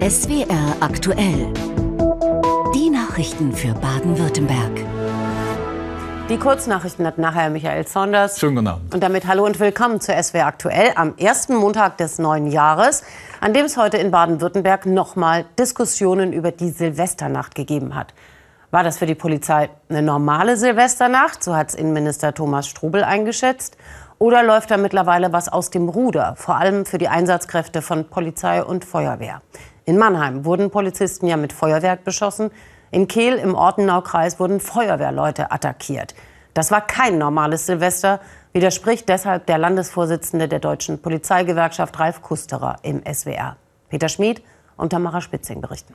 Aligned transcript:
SWR 0.00 0.76
aktuell. 0.80 1.52
Die 2.74 2.90
Nachrichten 2.90 3.52
für 3.52 3.72
Baden-Württemberg. 3.72 4.84
Die 6.28 6.38
Kurznachrichten 6.38 7.06
hat 7.06 7.18
nachher 7.18 7.50
Michael 7.50 7.86
Saunders. 7.86 8.38
Schönen 8.38 8.56
guten 8.56 8.68
Abend. 8.68 8.94
Und 8.94 9.02
damit 9.02 9.26
hallo 9.26 9.44
und 9.44 9.58
willkommen 9.58 10.00
zu 10.00 10.12
SWR 10.12 10.46
aktuell 10.46 10.92
am 10.94 11.16
ersten 11.16 11.56
Montag 11.56 11.96
des 11.96 12.18
neuen 12.18 12.46
Jahres, 12.46 13.04
an 13.40 13.54
dem 13.54 13.64
es 13.64 13.76
heute 13.76 13.96
in 13.96 14.10
Baden-Württemberg 14.10 14.86
nochmal 14.86 15.46
Diskussionen 15.58 16.32
über 16.32 16.52
die 16.52 16.70
Silvesternacht 16.70 17.54
gegeben 17.54 17.94
hat. 17.94 18.14
War 18.70 18.84
das 18.84 18.98
für 18.98 19.06
die 19.06 19.14
Polizei 19.14 19.70
eine 19.88 20.02
normale 20.02 20.56
Silvesternacht? 20.56 21.42
So 21.42 21.56
hat 21.56 21.70
es 21.70 21.74
Innenminister 21.74 22.34
Thomas 22.34 22.68
Strubel 22.68 23.02
eingeschätzt. 23.02 23.76
Oder 24.18 24.42
läuft 24.42 24.70
da 24.70 24.76
mittlerweile 24.76 25.32
was 25.32 25.48
aus 25.48 25.70
dem 25.70 25.88
Ruder, 25.88 26.36
vor 26.36 26.56
allem 26.56 26.86
für 26.86 26.98
die 26.98 27.08
Einsatzkräfte 27.08 27.82
von 27.82 28.08
Polizei 28.08 28.62
und 28.62 28.84
Feuerwehr? 28.84 29.42
In 29.88 29.98
Mannheim 29.98 30.44
wurden 30.44 30.72
Polizisten 30.72 31.28
ja 31.28 31.36
mit 31.36 31.52
Feuerwerk 31.52 32.02
beschossen. 32.02 32.50
In 32.90 33.06
Kehl 33.06 33.34
im 33.34 33.54
Ortenaukreis 33.54 34.40
wurden 34.40 34.58
Feuerwehrleute 34.58 35.52
attackiert. 35.52 36.16
Das 36.54 36.72
war 36.72 36.84
kein 36.84 37.18
normales 37.18 37.66
Silvester, 37.66 38.18
widerspricht 38.52 39.08
deshalb 39.08 39.46
der 39.46 39.58
Landesvorsitzende 39.58 40.48
der 40.48 40.58
Deutschen 40.58 41.00
Polizeigewerkschaft 41.00 42.00
Ralf 42.00 42.20
Kusterer 42.20 42.78
im 42.82 43.00
SWR. 43.06 43.56
Peter 43.88 44.08
Schmid 44.08 44.42
und 44.76 44.90
Tamara 44.90 45.20
Spitzing 45.20 45.60
berichten. 45.60 45.94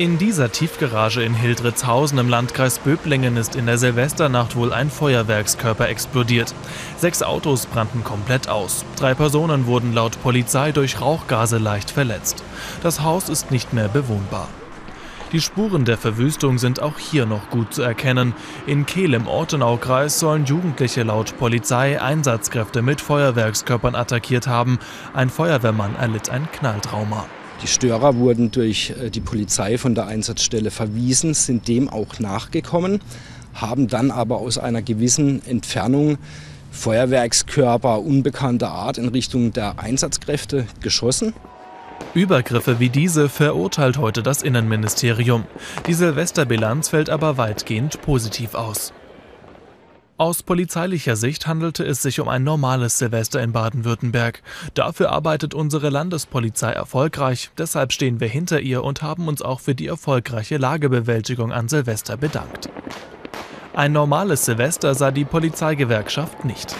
In 0.00 0.16
dieser 0.16 0.50
Tiefgarage 0.50 1.22
in 1.22 1.34
Hildritzhausen 1.34 2.16
im 2.16 2.30
Landkreis 2.30 2.78
Böblingen 2.78 3.36
ist 3.36 3.54
in 3.54 3.66
der 3.66 3.76
Silvesternacht 3.76 4.56
wohl 4.56 4.72
ein 4.72 4.88
Feuerwerkskörper 4.88 5.90
explodiert. 5.90 6.54
Sechs 6.96 7.22
Autos 7.22 7.66
brannten 7.66 8.02
komplett 8.02 8.48
aus. 8.48 8.86
Drei 8.96 9.12
Personen 9.12 9.66
wurden 9.66 9.92
laut 9.92 10.18
Polizei 10.22 10.72
durch 10.72 11.02
Rauchgase 11.02 11.58
leicht 11.58 11.90
verletzt. 11.90 12.42
Das 12.82 13.02
Haus 13.02 13.28
ist 13.28 13.50
nicht 13.50 13.74
mehr 13.74 13.88
bewohnbar. 13.88 14.48
Die 15.32 15.42
Spuren 15.42 15.84
der 15.84 15.98
Verwüstung 15.98 16.56
sind 16.56 16.80
auch 16.80 16.98
hier 16.98 17.26
noch 17.26 17.50
gut 17.50 17.74
zu 17.74 17.82
erkennen. 17.82 18.32
In 18.66 18.86
Kehl 18.86 19.12
im 19.12 19.26
Ortenaukreis 19.26 20.18
sollen 20.18 20.46
Jugendliche 20.46 21.02
laut 21.02 21.36
Polizei 21.36 22.00
Einsatzkräfte 22.00 22.80
mit 22.80 23.02
Feuerwerkskörpern 23.02 23.94
attackiert 23.94 24.46
haben. 24.46 24.78
Ein 25.12 25.28
Feuerwehrmann 25.28 25.94
erlitt 25.96 26.30
ein 26.30 26.50
Knalltrauma. 26.52 27.26
Die 27.62 27.66
Störer 27.66 28.16
wurden 28.16 28.50
durch 28.50 28.94
äh, 29.00 29.10
die 29.10 29.20
Polizei 29.20 29.76
von 29.78 29.94
der 29.94 30.06
Einsatzstelle 30.06 30.70
verwiesen, 30.70 31.34
sind 31.34 31.68
dem 31.68 31.88
auch 31.88 32.18
nachgekommen, 32.18 33.00
haben 33.54 33.88
dann 33.88 34.10
aber 34.10 34.38
aus 34.38 34.58
einer 34.58 34.82
gewissen 34.82 35.44
Entfernung 35.46 36.18
Feuerwerkskörper 36.70 38.00
unbekannter 38.00 38.70
Art 38.70 38.96
in 38.96 39.08
Richtung 39.08 39.52
der 39.52 39.78
Einsatzkräfte 39.78 40.66
geschossen. 40.80 41.34
Übergriffe 42.14 42.80
wie 42.80 42.88
diese 42.88 43.28
verurteilt 43.28 43.98
heute 43.98 44.22
das 44.22 44.42
Innenministerium. 44.42 45.44
Die 45.86 45.94
Silvesterbilanz 45.94 46.88
fällt 46.88 47.10
aber 47.10 47.36
weitgehend 47.36 48.00
positiv 48.02 48.54
aus. 48.54 48.92
Aus 50.20 50.42
polizeilicher 50.42 51.16
Sicht 51.16 51.46
handelte 51.46 51.82
es 51.82 52.02
sich 52.02 52.20
um 52.20 52.28
ein 52.28 52.44
normales 52.44 52.98
Silvester 52.98 53.42
in 53.42 53.54
Baden-Württemberg. 53.54 54.42
Dafür 54.74 55.12
arbeitet 55.12 55.54
unsere 55.54 55.88
Landespolizei 55.88 56.72
erfolgreich. 56.72 57.48
Deshalb 57.58 57.90
stehen 57.90 58.20
wir 58.20 58.28
hinter 58.28 58.60
ihr 58.60 58.84
und 58.84 59.00
haben 59.00 59.28
uns 59.28 59.40
auch 59.40 59.60
für 59.60 59.74
die 59.74 59.86
erfolgreiche 59.86 60.58
Lagebewältigung 60.58 61.52
an 61.52 61.68
Silvester 61.68 62.18
bedankt. 62.18 62.68
Ein 63.72 63.92
normales 63.92 64.44
Silvester 64.44 64.92
sah 64.92 65.10
die 65.10 65.24
Polizeigewerkschaft 65.24 66.44
nicht. 66.44 66.76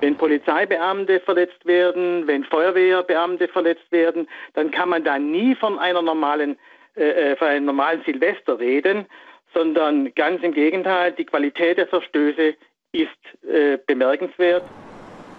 Wenn 0.00 0.16
Polizeibeamte 0.16 1.20
verletzt 1.20 1.64
werden, 1.64 2.26
wenn 2.26 2.42
Feuerwehrbeamte 2.42 3.46
verletzt 3.46 3.92
werden, 3.92 4.26
dann 4.54 4.72
kann 4.72 4.88
man 4.88 5.04
da 5.04 5.20
nie 5.20 5.54
von 5.54 5.78
einer 5.78 6.02
normalen, 6.02 6.58
äh, 6.96 7.10
äh 7.30 7.36
von 7.36 7.46
einem 7.46 7.66
normalen 7.66 8.02
Silvester 8.04 8.58
reden, 8.58 9.06
sondern 9.54 10.12
ganz 10.14 10.42
im 10.42 10.52
Gegenteil, 10.52 11.12
die 11.12 11.24
Qualität 11.24 11.78
der 11.78 11.86
Verstöße 11.86 12.54
ist 12.92 13.08
äh, 13.48 13.78
bemerkenswert. 13.86 14.64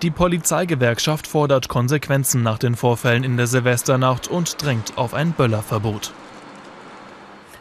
Die 0.01 0.11
Polizeigewerkschaft 0.11 1.27
fordert 1.27 1.69
Konsequenzen 1.69 2.41
nach 2.41 2.57
den 2.57 2.75
Vorfällen 2.75 3.23
in 3.23 3.38
der 3.38 3.45
Silvesternacht 3.45 4.27
und 4.27 4.63
drängt 4.63 4.97
auf 4.97 5.13
ein 5.13 5.33
Böllerverbot. 5.33 6.11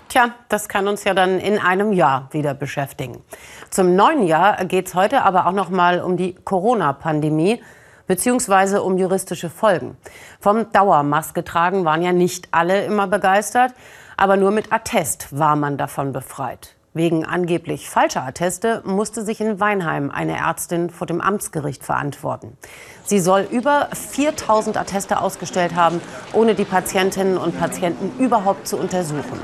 Tja, 0.08 0.34
das 0.48 0.68
kann 0.68 0.88
uns 0.88 1.04
ja 1.04 1.14
dann 1.14 1.38
in 1.38 1.58
einem 1.58 1.92
Jahr 1.92 2.28
wieder 2.32 2.54
beschäftigen. 2.54 3.22
Zum 3.70 3.94
neuen 3.94 4.24
Jahr 4.24 4.64
geht 4.64 4.88
es 4.88 4.94
heute 4.94 5.22
aber 5.22 5.46
auch 5.46 5.52
noch 5.52 5.68
mal 5.70 6.00
um 6.00 6.16
die 6.16 6.34
Corona-Pandemie 6.34 7.62
beziehungsweise 8.08 8.82
um 8.82 8.98
juristische 8.98 9.48
Folgen. 9.48 9.96
Vom 10.40 10.72
Dauermaske 10.72 11.44
tragen 11.44 11.84
waren 11.84 12.02
ja 12.02 12.10
nicht 12.10 12.48
alle 12.50 12.84
immer 12.84 13.06
begeistert. 13.06 13.72
Aber 14.20 14.36
nur 14.36 14.50
mit 14.50 14.70
Attest 14.70 15.28
war 15.30 15.56
man 15.56 15.78
davon 15.78 16.12
befreit. 16.12 16.76
Wegen 16.92 17.24
angeblich 17.24 17.88
falscher 17.88 18.22
Atteste 18.22 18.82
musste 18.84 19.24
sich 19.24 19.40
in 19.40 19.60
Weinheim 19.60 20.10
eine 20.10 20.36
Ärztin 20.36 20.90
vor 20.90 21.06
dem 21.06 21.22
Amtsgericht 21.22 21.82
verantworten. 21.82 22.58
Sie 23.06 23.18
soll 23.18 23.48
über 23.50 23.88
4000 23.94 24.76
Atteste 24.76 25.22
ausgestellt 25.22 25.74
haben, 25.74 26.02
ohne 26.34 26.54
die 26.54 26.66
Patientinnen 26.66 27.38
und 27.38 27.58
Patienten 27.58 28.12
überhaupt 28.22 28.68
zu 28.68 28.76
untersuchen. 28.76 29.40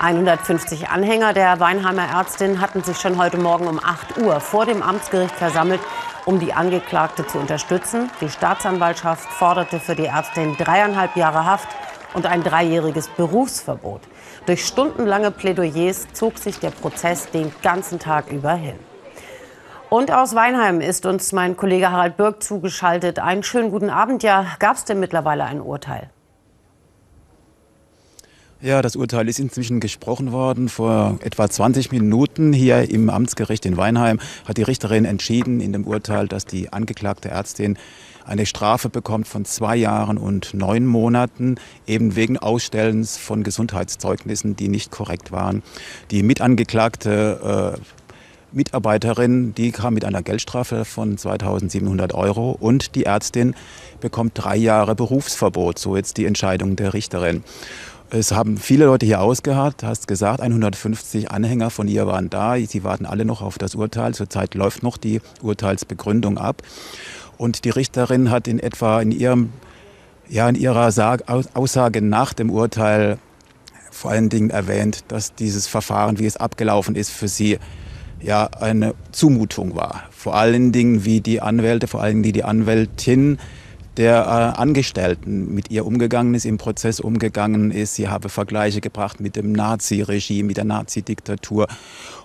150 0.00 0.88
Anhänger 0.88 1.34
der 1.34 1.60
Weinheimer 1.60 2.08
Ärztin 2.08 2.62
hatten 2.62 2.82
sich 2.82 2.96
schon 2.96 3.18
heute 3.18 3.36
Morgen 3.36 3.66
um 3.66 3.78
8 3.78 4.16
Uhr 4.22 4.40
vor 4.40 4.64
dem 4.64 4.82
Amtsgericht 4.82 5.34
versammelt, 5.34 5.82
um 6.24 6.40
die 6.40 6.54
Angeklagte 6.54 7.26
zu 7.26 7.36
unterstützen. 7.36 8.10
Die 8.22 8.30
Staatsanwaltschaft 8.30 9.28
forderte 9.28 9.80
für 9.80 9.94
die 9.94 10.06
Ärztin 10.06 10.56
dreieinhalb 10.56 11.14
Jahre 11.14 11.44
Haft 11.44 11.68
und 12.14 12.26
ein 12.26 12.42
dreijähriges 12.42 13.08
Berufsverbot. 13.08 14.00
Durch 14.46 14.64
stundenlange 14.64 15.30
Plädoyers 15.30 16.06
zog 16.12 16.38
sich 16.38 16.58
der 16.58 16.70
Prozess 16.70 17.30
den 17.30 17.52
ganzen 17.62 17.98
Tag 17.98 18.32
über 18.32 18.54
hin. 18.54 18.78
Und 19.90 20.10
aus 20.10 20.34
Weinheim 20.34 20.80
ist 20.80 21.06
uns 21.06 21.32
mein 21.32 21.56
Kollege 21.56 21.90
Harald 21.90 22.16
Birk 22.16 22.42
zugeschaltet. 22.42 23.18
Einen 23.18 23.42
schönen 23.42 23.70
guten 23.70 23.90
Abend. 23.90 24.22
Ja, 24.22 24.46
gab 24.58 24.76
es 24.76 24.84
denn 24.84 24.98
mittlerweile 24.98 25.44
ein 25.44 25.60
Urteil? 25.60 26.10
Ja, 28.60 28.80
das 28.80 28.96
Urteil 28.96 29.28
ist 29.28 29.38
inzwischen 29.38 29.78
gesprochen 29.78 30.32
worden. 30.32 30.70
Vor 30.70 31.18
etwa 31.22 31.50
20 31.50 31.92
Minuten 31.92 32.52
hier 32.52 32.90
im 32.90 33.10
Amtsgericht 33.10 33.66
in 33.66 33.76
Weinheim 33.76 34.20
hat 34.48 34.56
die 34.56 34.62
Richterin 34.62 35.04
entschieden 35.04 35.60
in 35.60 35.72
dem 35.72 35.86
Urteil, 35.86 36.28
dass 36.28 36.46
die 36.46 36.72
angeklagte 36.72 37.28
Ärztin 37.28 37.76
eine 38.24 38.46
Strafe 38.46 38.88
bekommt 38.88 39.28
von 39.28 39.44
zwei 39.44 39.76
Jahren 39.76 40.18
und 40.18 40.54
neun 40.54 40.86
Monaten, 40.86 41.56
eben 41.86 42.16
wegen 42.16 42.38
Ausstellens 42.38 43.16
von 43.16 43.42
Gesundheitszeugnissen, 43.42 44.56
die 44.56 44.68
nicht 44.68 44.90
korrekt 44.90 45.32
waren. 45.32 45.62
Die 46.10 46.22
mitangeklagte 46.22 47.76
äh, 47.76 47.80
Mitarbeiterin, 48.52 49.54
die 49.54 49.72
kam 49.72 49.94
mit 49.94 50.04
einer 50.04 50.22
Geldstrafe 50.22 50.84
von 50.84 51.18
2700 51.18 52.14
Euro 52.14 52.52
und 52.52 52.94
die 52.94 53.04
Ärztin 53.04 53.54
bekommt 54.00 54.32
drei 54.34 54.56
Jahre 54.56 54.94
Berufsverbot. 54.94 55.78
So 55.78 55.96
jetzt 55.96 56.16
die 56.16 56.24
Entscheidung 56.24 56.76
der 56.76 56.94
Richterin. 56.94 57.42
Es 58.10 58.30
haben 58.30 58.58
viele 58.58 58.84
Leute 58.84 59.06
hier 59.06 59.20
ausgeharrt, 59.20 59.82
hast 59.82 60.06
gesagt, 60.06 60.40
150 60.40 61.32
Anhänger 61.32 61.70
von 61.70 61.88
ihr 61.88 62.06
waren 62.06 62.30
da. 62.30 62.56
Sie 62.56 62.84
warten 62.84 63.06
alle 63.06 63.24
noch 63.24 63.42
auf 63.42 63.58
das 63.58 63.74
Urteil. 63.74 64.14
Zurzeit 64.14 64.54
läuft 64.54 64.84
noch 64.84 64.98
die 64.98 65.20
Urteilsbegründung 65.42 66.38
ab. 66.38 66.62
Und 67.38 67.64
die 67.64 67.70
Richterin 67.70 68.30
hat 68.30 68.48
in 68.48 68.58
etwa 68.58 69.00
in, 69.00 69.12
ihrem, 69.12 69.52
ja, 70.28 70.48
in 70.48 70.54
ihrer 70.54 70.86
Aussage 71.54 72.02
nach 72.02 72.32
dem 72.32 72.50
Urteil 72.50 73.18
vor 73.90 74.10
allen 74.10 74.28
Dingen 74.28 74.50
erwähnt, 74.50 75.04
dass 75.08 75.34
dieses 75.34 75.66
Verfahren, 75.66 76.18
wie 76.18 76.26
es 76.26 76.36
abgelaufen 76.36 76.96
ist, 76.96 77.10
für 77.10 77.28
sie 77.28 77.58
ja 78.20 78.46
eine 78.46 78.94
Zumutung 79.12 79.76
war. 79.76 80.04
Vor 80.10 80.34
allen 80.34 80.72
Dingen, 80.72 81.04
wie 81.04 81.20
die 81.20 81.40
Anwälte, 81.40 81.86
vor 81.86 82.02
allen 82.02 82.22
Dingen 82.22 82.32
die 82.32 82.44
Anwältin 82.44 83.38
der 83.96 84.24
äh, 84.24 84.60
Angestellten 84.60 85.54
mit 85.54 85.70
ihr 85.70 85.86
umgegangen 85.86 86.34
ist, 86.34 86.44
im 86.44 86.58
Prozess 86.58 86.98
umgegangen 86.98 87.70
ist. 87.70 87.94
Sie 87.94 88.08
habe 88.08 88.28
Vergleiche 88.28 88.80
gebracht 88.80 89.20
mit 89.20 89.36
dem 89.36 89.52
Nazi-Regime, 89.52 90.48
mit 90.48 90.56
der 90.56 90.64
Nazi-Diktatur. 90.64 91.68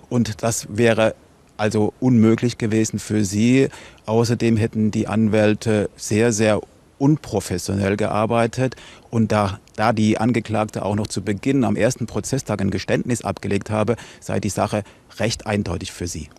Und 0.08 0.42
das 0.42 0.66
wäre 0.68 1.14
also 1.60 1.92
unmöglich 2.00 2.56
gewesen 2.56 2.98
für 2.98 3.22
sie. 3.22 3.68
Außerdem 4.06 4.56
hätten 4.56 4.90
die 4.90 5.06
Anwälte 5.06 5.90
sehr, 5.94 6.32
sehr 6.32 6.60
unprofessionell 6.98 7.96
gearbeitet. 7.96 8.76
Und 9.10 9.30
da, 9.30 9.58
da 9.76 9.92
die 9.92 10.18
Angeklagte 10.18 10.84
auch 10.84 10.94
noch 10.96 11.06
zu 11.06 11.22
Beginn 11.22 11.64
am 11.64 11.76
ersten 11.76 12.06
Prozesstag 12.06 12.62
ein 12.62 12.70
Geständnis 12.70 13.22
abgelegt 13.22 13.68
habe, 13.68 13.96
sei 14.20 14.40
die 14.40 14.48
Sache 14.48 14.84
recht 15.18 15.46
eindeutig 15.46 15.92
für 15.92 16.06
sie. 16.06 16.30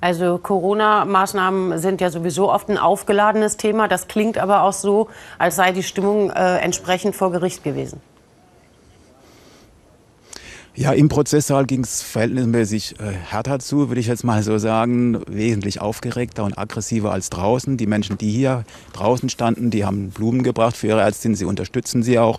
Also 0.00 0.38
Corona-Maßnahmen 0.38 1.78
sind 1.78 2.00
ja 2.00 2.10
sowieso 2.10 2.52
oft 2.52 2.68
ein 2.68 2.78
aufgeladenes 2.78 3.56
Thema. 3.56 3.88
Das 3.88 4.06
klingt 4.06 4.38
aber 4.38 4.62
auch 4.62 4.72
so, 4.72 5.08
als 5.38 5.56
sei 5.56 5.72
die 5.72 5.82
Stimmung 5.82 6.30
äh, 6.30 6.58
entsprechend 6.58 7.16
vor 7.16 7.32
Gericht 7.32 7.64
gewesen. 7.64 8.00
Ja, 10.76 10.92
im 10.92 11.08
Prozesssaal 11.08 11.66
ging 11.66 11.82
es 11.82 12.00
verhältnismäßig 12.00 13.00
äh, 13.00 13.10
härter 13.10 13.58
zu, 13.58 13.88
würde 13.88 14.00
ich 14.00 14.06
jetzt 14.06 14.22
mal 14.22 14.42
so 14.44 14.56
sagen. 14.58 15.20
Wesentlich 15.26 15.80
aufgeregter 15.80 16.44
und 16.44 16.56
aggressiver 16.56 17.10
als 17.12 17.28
draußen. 17.28 17.76
Die 17.76 17.88
Menschen, 17.88 18.18
die 18.18 18.30
hier 18.30 18.64
draußen 18.92 19.28
standen, 19.28 19.70
die 19.70 19.84
haben 19.84 20.10
Blumen 20.10 20.44
gebracht 20.44 20.76
für 20.76 20.86
ihre 20.86 21.00
Ärztin, 21.00 21.34
sie 21.34 21.44
unterstützen 21.44 22.04
sie 22.04 22.20
auch. 22.20 22.38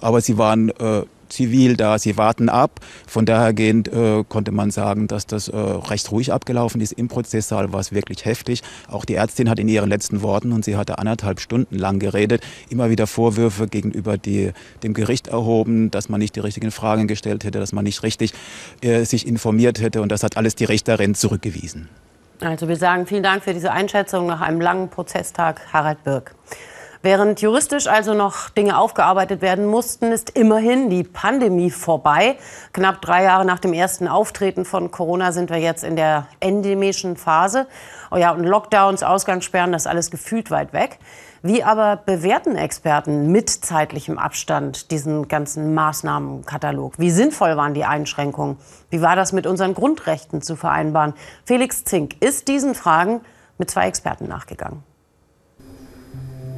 Aber 0.00 0.20
sie 0.20 0.38
waren 0.38 0.68
äh, 0.70 1.02
zivil 1.28 1.76
da, 1.76 1.98
sie 1.98 2.16
warten 2.16 2.48
ab. 2.48 2.80
Von 3.06 3.26
dahergehend 3.26 3.88
äh, 3.88 4.24
konnte 4.28 4.52
man 4.52 4.70
sagen, 4.70 5.08
dass 5.08 5.26
das 5.26 5.48
äh, 5.48 5.56
recht 5.56 6.10
ruhig 6.10 6.32
abgelaufen 6.32 6.80
ist. 6.80 6.92
Im 6.92 7.08
Prozesssaal 7.08 7.72
war 7.72 7.80
es 7.80 7.92
wirklich 7.92 8.24
heftig. 8.24 8.62
Auch 8.88 9.04
die 9.04 9.14
Ärztin 9.14 9.48
hat 9.50 9.58
in 9.58 9.68
ihren 9.68 9.88
letzten 9.88 10.22
Worten, 10.22 10.52
und 10.52 10.64
sie 10.64 10.76
hatte 10.76 10.98
anderthalb 10.98 11.40
Stunden 11.40 11.76
lang 11.78 11.98
geredet, 11.98 12.42
immer 12.68 12.90
wieder 12.90 13.06
Vorwürfe 13.06 13.66
gegenüber 13.66 14.18
die, 14.18 14.52
dem 14.82 14.94
Gericht 14.94 15.28
erhoben, 15.28 15.90
dass 15.90 16.08
man 16.08 16.20
nicht 16.20 16.36
die 16.36 16.40
richtigen 16.40 16.70
Fragen 16.70 17.08
gestellt 17.08 17.44
hätte, 17.44 17.60
dass 17.60 17.72
man 17.72 17.84
nicht 17.84 18.02
richtig 18.02 18.32
äh, 18.80 19.04
sich 19.04 19.26
informiert 19.26 19.80
hätte. 19.80 20.02
Und 20.02 20.10
das 20.10 20.22
hat 20.22 20.36
alles 20.36 20.54
die 20.54 20.64
Richterin 20.64 21.14
zurückgewiesen. 21.14 21.88
Also 22.40 22.68
wir 22.68 22.76
sagen 22.76 23.06
vielen 23.06 23.22
Dank 23.22 23.44
für 23.44 23.54
diese 23.54 23.72
Einschätzung 23.72 24.26
nach 24.26 24.40
einem 24.40 24.60
langen 24.60 24.88
Prozesstag, 24.88 25.60
Harald 25.72 26.02
Birk. 26.04 26.34
Während 27.04 27.42
juristisch 27.42 27.86
also 27.86 28.14
noch 28.14 28.48
Dinge 28.48 28.78
aufgearbeitet 28.78 29.42
werden 29.42 29.66
mussten, 29.66 30.10
ist 30.10 30.30
immerhin 30.30 30.88
die 30.88 31.02
Pandemie 31.02 31.70
vorbei. 31.70 32.38
Knapp 32.72 33.02
drei 33.02 33.24
Jahre 33.24 33.44
nach 33.44 33.58
dem 33.58 33.74
ersten 33.74 34.08
Auftreten 34.08 34.64
von 34.64 34.90
Corona 34.90 35.30
sind 35.30 35.50
wir 35.50 35.58
jetzt 35.58 35.84
in 35.84 35.96
der 35.96 36.28
endemischen 36.40 37.18
Phase. 37.18 37.66
Oh 38.10 38.16
ja, 38.16 38.30
und 38.30 38.44
Lockdowns, 38.44 39.02
Ausgangssperren, 39.02 39.70
das 39.70 39.86
alles 39.86 40.10
gefühlt 40.10 40.50
weit 40.50 40.72
weg. 40.72 40.98
Wie 41.42 41.62
aber 41.62 41.96
bewerten 41.96 42.56
Experten 42.56 43.30
mit 43.30 43.50
zeitlichem 43.50 44.16
Abstand 44.16 44.90
diesen 44.90 45.28
ganzen 45.28 45.74
Maßnahmenkatalog? 45.74 46.98
Wie 46.98 47.10
sinnvoll 47.10 47.58
waren 47.58 47.74
die 47.74 47.84
Einschränkungen? 47.84 48.56
Wie 48.88 49.02
war 49.02 49.14
das 49.14 49.34
mit 49.34 49.46
unseren 49.46 49.74
Grundrechten 49.74 50.40
zu 50.40 50.56
vereinbaren? 50.56 51.12
Felix 51.44 51.84
Zink 51.84 52.22
ist 52.22 52.48
diesen 52.48 52.74
Fragen 52.74 53.20
mit 53.58 53.70
zwei 53.70 53.88
Experten 53.88 54.26
nachgegangen. 54.26 54.93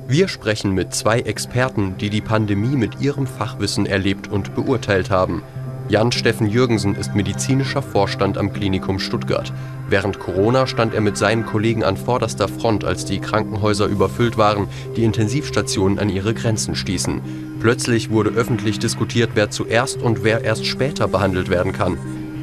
Wir 0.09 0.29
sprechen 0.29 0.71
mit 0.71 0.95
zwei 0.95 1.19
Experten, 1.19 1.97
die 1.99 2.11
die 2.11 2.21
Pandemie 2.21 2.77
mit 2.77 3.01
ihrem 3.01 3.27
Fachwissen 3.27 3.87
erlebt 3.87 4.29
und 4.29 4.55
beurteilt 4.55 5.11
haben. 5.11 5.43
Jan-Steffen 5.89 6.47
Jürgensen 6.47 6.95
ist 6.95 7.17
medizinischer 7.17 7.83
Vorstand 7.83 8.39
am 8.39 8.53
Klinikum 8.53 9.01
Stuttgart. 9.01 9.53
Während 9.89 10.21
Corona 10.21 10.69
stand 10.69 10.95
er 10.95 11.01
mit 11.01 11.17
seinen 11.17 11.45
Kollegen 11.45 11.83
an 11.83 11.97
vorderster 11.97 12.47
Front, 12.47 12.85
als 12.85 13.05
die 13.05 13.19
Krankenhäuser 13.19 13.87
überfüllt 13.87 14.39
waren, 14.39 14.69
die 14.97 15.03
Intensivstationen 15.03 15.99
an 15.99 16.09
ihre 16.09 16.35
Grenzen 16.35 16.77
stießen. 16.77 17.59
Plötzlich 17.59 18.11
wurde 18.11 18.31
öffentlich 18.31 18.79
diskutiert, 18.79 19.31
wer 19.35 19.51
zuerst 19.51 20.01
und 20.01 20.23
wer 20.23 20.45
erst 20.45 20.67
später 20.67 21.09
behandelt 21.09 21.51
werden 21.51 21.73
kann. 21.73 21.99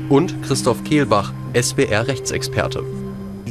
Und 0.10 0.44
Christoph 0.44 0.84
Kehlbach, 0.84 1.32
SBR-Rechtsexperte 1.54 2.84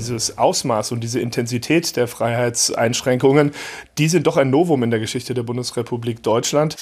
dieses 0.03 0.37
Ausmaß 0.37 0.93
und 0.93 1.01
diese 1.01 1.21
Intensität 1.21 1.97
der 1.97 2.09
Freiheitseinschränkungen, 2.09 3.53
die 3.99 4.09
sind 4.09 4.27
doch 4.27 4.37
ein 4.37 4.51
Novum 4.51 4.83
in 4.83 4.91
der 4.91 5.01
Geschichte 5.01 5.33
der 5.33 5.45
Bundesrepublik 5.45 6.23
Deutschland. 6.23 6.77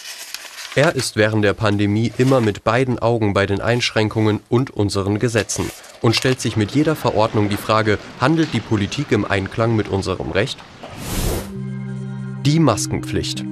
Er 0.74 0.94
ist 0.94 1.16
während 1.16 1.44
der 1.44 1.52
Pandemie 1.52 2.12
immer 2.16 2.40
mit 2.40 2.64
beiden 2.64 2.98
Augen 2.98 3.34
bei 3.34 3.44
den 3.44 3.60
Einschränkungen 3.60 4.40
und 4.48 4.70
unseren 4.70 5.18
Gesetzen 5.18 5.70
und 6.00 6.16
stellt 6.16 6.40
sich 6.40 6.56
mit 6.56 6.70
jeder 6.70 6.96
Verordnung 6.96 7.48
die 7.48 7.56
Frage, 7.56 7.98
handelt 8.20 8.52
die 8.54 8.60
Politik 8.60 9.12
im 9.12 9.24
Einklang 9.24 9.76
mit 9.76 9.88
unserem 9.88 10.30
Recht? 10.30 10.58
Die 12.46 12.58
Maskenpflicht. 12.58 13.44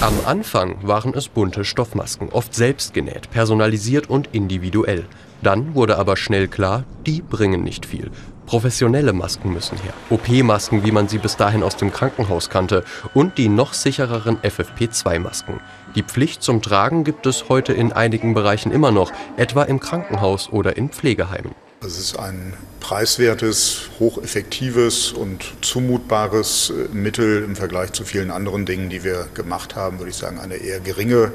Am 0.00 0.14
Anfang 0.24 0.76
waren 0.82 1.12
es 1.14 1.28
bunte 1.28 1.64
Stoffmasken, 1.64 2.30
oft 2.30 2.54
selbst 2.54 2.94
genäht, 2.94 3.30
personalisiert 3.30 4.08
und 4.08 4.28
individuell. 4.32 5.04
Dann 5.42 5.74
wurde 5.74 5.98
aber 5.98 6.16
schnell 6.16 6.48
klar, 6.48 6.84
die 7.06 7.20
bringen 7.20 7.62
nicht 7.62 7.86
viel. 7.86 8.10
Professionelle 8.46 9.12
Masken 9.12 9.52
müssen 9.52 9.78
her. 9.78 9.92
OP-Masken, 10.10 10.84
wie 10.84 10.92
man 10.92 11.08
sie 11.08 11.18
bis 11.18 11.36
dahin 11.36 11.62
aus 11.62 11.76
dem 11.76 11.92
Krankenhaus 11.92 12.50
kannte. 12.50 12.84
Und 13.14 13.38
die 13.38 13.48
noch 13.48 13.72
sichereren 13.72 14.38
FFP2-Masken. 14.38 15.60
Die 15.94 16.02
Pflicht 16.02 16.42
zum 16.42 16.62
Tragen 16.62 17.04
gibt 17.04 17.26
es 17.26 17.48
heute 17.48 17.72
in 17.72 17.92
einigen 17.92 18.34
Bereichen 18.34 18.72
immer 18.72 18.90
noch, 18.90 19.12
etwa 19.36 19.62
im 19.64 19.80
Krankenhaus 19.80 20.50
oder 20.50 20.76
in 20.76 20.90
Pflegeheimen. 20.90 21.54
Es 21.84 21.98
ist 21.98 22.16
ein 22.16 22.54
preiswertes, 22.78 23.90
hocheffektives 23.98 25.10
und 25.10 25.52
zumutbares 25.62 26.70
äh, 26.70 26.94
Mittel 26.94 27.42
im 27.42 27.56
Vergleich 27.56 27.92
zu 27.92 28.04
vielen 28.04 28.30
anderen 28.30 28.66
Dingen, 28.66 28.88
die 28.88 29.02
wir 29.02 29.28
gemacht 29.34 29.74
haben, 29.74 29.98
würde 29.98 30.10
ich 30.10 30.16
sagen, 30.16 30.38
eine 30.38 30.56
eher 30.56 30.78
geringe 30.78 31.32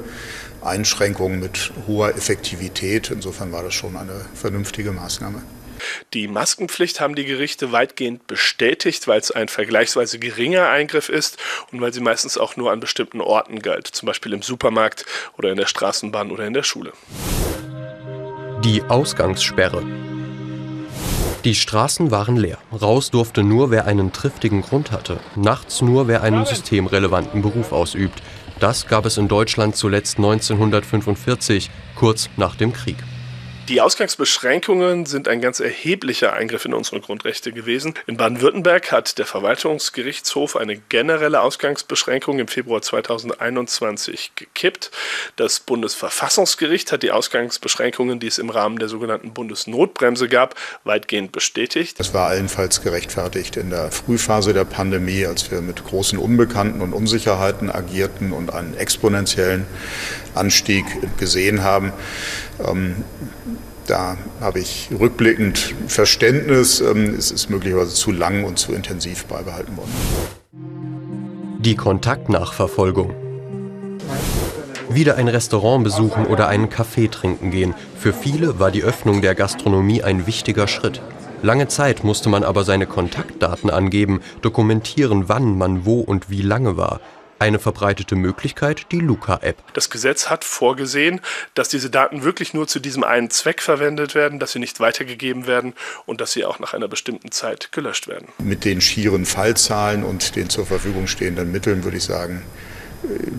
Einschränkung 0.62 1.38
mit 1.38 1.70
hoher 1.86 2.10
Effektivität. 2.16 3.10
Insofern 3.10 3.52
war 3.52 3.62
das 3.62 3.74
schon 3.74 3.96
eine 3.96 4.24
vernünftige 4.34 4.92
Maßnahme. 4.92 5.42
Die 6.14 6.28
Maskenpflicht 6.28 6.98
haben 6.98 7.14
die 7.14 7.26
Gerichte 7.26 7.70
weitgehend 7.70 8.26
bestätigt, 8.26 9.06
weil 9.06 9.20
es 9.20 9.30
ein 9.30 9.48
vergleichsweise 9.48 10.18
geringer 10.18 10.70
Eingriff 10.70 11.10
ist 11.10 11.36
und 11.72 11.80
weil 11.82 11.92
sie 11.92 12.00
meistens 12.00 12.38
auch 12.38 12.56
nur 12.56 12.72
an 12.72 12.80
bestimmten 12.80 13.20
Orten 13.20 13.60
galt, 13.60 13.86
zum 13.86 14.06
Beispiel 14.06 14.32
im 14.32 14.42
Supermarkt 14.42 15.04
oder 15.36 15.50
in 15.50 15.56
der 15.56 15.66
Straßenbahn 15.66 16.30
oder 16.30 16.46
in 16.46 16.54
der 16.54 16.64
Schule. 16.64 16.92
Die 18.64 18.82
Ausgangssperre. 18.88 19.84
Die 21.44 21.54
Straßen 21.54 22.10
waren 22.10 22.36
leer. 22.36 22.58
Raus 22.72 23.10
durfte 23.10 23.44
nur, 23.44 23.70
wer 23.70 23.86
einen 23.86 24.12
triftigen 24.12 24.62
Grund 24.62 24.90
hatte. 24.90 25.20
Nachts 25.36 25.80
nur, 25.82 26.08
wer 26.08 26.22
einen 26.22 26.44
systemrelevanten 26.44 27.42
Beruf 27.42 27.72
ausübt. 27.72 28.22
Das 28.58 28.88
gab 28.88 29.06
es 29.06 29.18
in 29.18 29.28
Deutschland 29.28 29.76
zuletzt 29.76 30.16
1945, 30.16 31.70
kurz 31.94 32.28
nach 32.36 32.56
dem 32.56 32.72
Krieg. 32.72 32.96
Die 33.68 33.82
Ausgangsbeschränkungen 33.82 35.04
sind 35.04 35.28
ein 35.28 35.42
ganz 35.42 35.60
erheblicher 35.60 36.32
Eingriff 36.32 36.64
in 36.64 36.72
unsere 36.72 37.02
Grundrechte 37.02 37.52
gewesen. 37.52 37.92
In 38.06 38.16
Baden-Württemberg 38.16 38.90
hat 38.90 39.18
der 39.18 39.26
Verwaltungsgerichtshof 39.26 40.56
eine 40.56 40.78
generelle 40.78 41.42
Ausgangsbeschränkung 41.42 42.38
im 42.38 42.48
Februar 42.48 42.80
2021 42.80 44.32
gekippt. 44.36 44.90
Das 45.36 45.60
Bundesverfassungsgericht 45.60 46.92
hat 46.92 47.02
die 47.02 47.10
Ausgangsbeschränkungen, 47.10 48.18
die 48.20 48.28
es 48.28 48.38
im 48.38 48.48
Rahmen 48.48 48.78
der 48.78 48.88
sogenannten 48.88 49.34
Bundesnotbremse 49.34 50.28
gab, 50.28 50.54
weitgehend 50.84 51.32
bestätigt. 51.32 52.00
Das 52.00 52.14
war 52.14 52.28
allenfalls 52.28 52.80
gerechtfertigt 52.80 53.58
in 53.58 53.68
der 53.68 53.92
Frühphase 53.92 54.54
der 54.54 54.64
Pandemie, 54.64 55.26
als 55.26 55.50
wir 55.50 55.60
mit 55.60 55.84
großen 55.84 56.18
Unbekannten 56.18 56.80
und 56.80 56.94
Unsicherheiten 56.94 57.70
agierten 57.70 58.32
und 58.32 58.50
einen 58.50 58.74
exponentiellen 58.78 59.66
Anstieg 60.34 60.86
gesehen 61.18 61.62
haben. 61.62 61.92
Ähm, 62.66 63.04
da 63.88 64.16
habe 64.40 64.60
ich 64.60 64.88
rückblickend 64.98 65.74
Verständnis. 65.86 66.80
Ähm, 66.80 67.14
es 67.16 67.30
ist 67.30 67.50
möglicherweise 67.50 67.94
zu 67.94 68.12
lang 68.12 68.44
und 68.44 68.58
zu 68.58 68.72
intensiv 68.72 69.24
beibehalten 69.24 69.76
worden. 69.76 69.92
Die 71.60 71.74
Kontaktnachverfolgung. 71.74 73.14
Wieder 74.90 75.16
ein 75.16 75.28
Restaurant 75.28 75.84
besuchen 75.84 76.26
oder 76.26 76.48
einen 76.48 76.70
Kaffee 76.70 77.08
trinken 77.08 77.50
gehen. 77.50 77.74
Für 77.98 78.12
viele 78.12 78.58
war 78.58 78.70
die 78.70 78.82
Öffnung 78.82 79.20
der 79.20 79.34
Gastronomie 79.34 80.02
ein 80.02 80.26
wichtiger 80.26 80.66
Schritt. 80.68 81.02
Lange 81.42 81.68
Zeit 81.68 82.04
musste 82.04 82.28
man 82.28 82.42
aber 82.42 82.64
seine 82.64 82.86
Kontaktdaten 82.86 83.70
angeben, 83.70 84.20
dokumentieren, 84.42 85.28
wann 85.28 85.56
man 85.56 85.84
wo 85.84 86.00
und 86.00 86.30
wie 86.30 86.42
lange 86.42 86.76
war. 86.76 87.00
Eine 87.38 87.58
verbreitete 87.58 88.16
Möglichkeit 88.16 88.86
die 88.90 88.98
Luca-App. 88.98 89.62
Das 89.72 89.90
Gesetz 89.90 90.28
hat 90.28 90.44
vorgesehen, 90.44 91.20
dass 91.54 91.68
diese 91.68 91.88
Daten 91.88 92.24
wirklich 92.24 92.52
nur 92.52 92.66
zu 92.66 92.80
diesem 92.80 93.04
einen 93.04 93.30
Zweck 93.30 93.62
verwendet 93.62 94.14
werden, 94.14 94.40
dass 94.40 94.52
sie 94.52 94.58
nicht 94.58 94.80
weitergegeben 94.80 95.46
werden 95.46 95.74
und 96.06 96.20
dass 96.20 96.32
sie 96.32 96.44
auch 96.44 96.58
nach 96.58 96.74
einer 96.74 96.88
bestimmten 96.88 97.30
Zeit 97.30 97.70
gelöscht 97.70 98.08
werden. 98.08 98.28
Mit 98.38 98.64
den 98.64 98.80
schieren 98.80 99.24
Fallzahlen 99.24 100.02
und 100.02 100.34
den 100.34 100.50
zur 100.50 100.66
Verfügung 100.66 101.06
stehenden 101.06 101.52
Mitteln 101.52 101.84
würde 101.84 101.96
ich 101.96 102.04
sagen, 102.04 102.42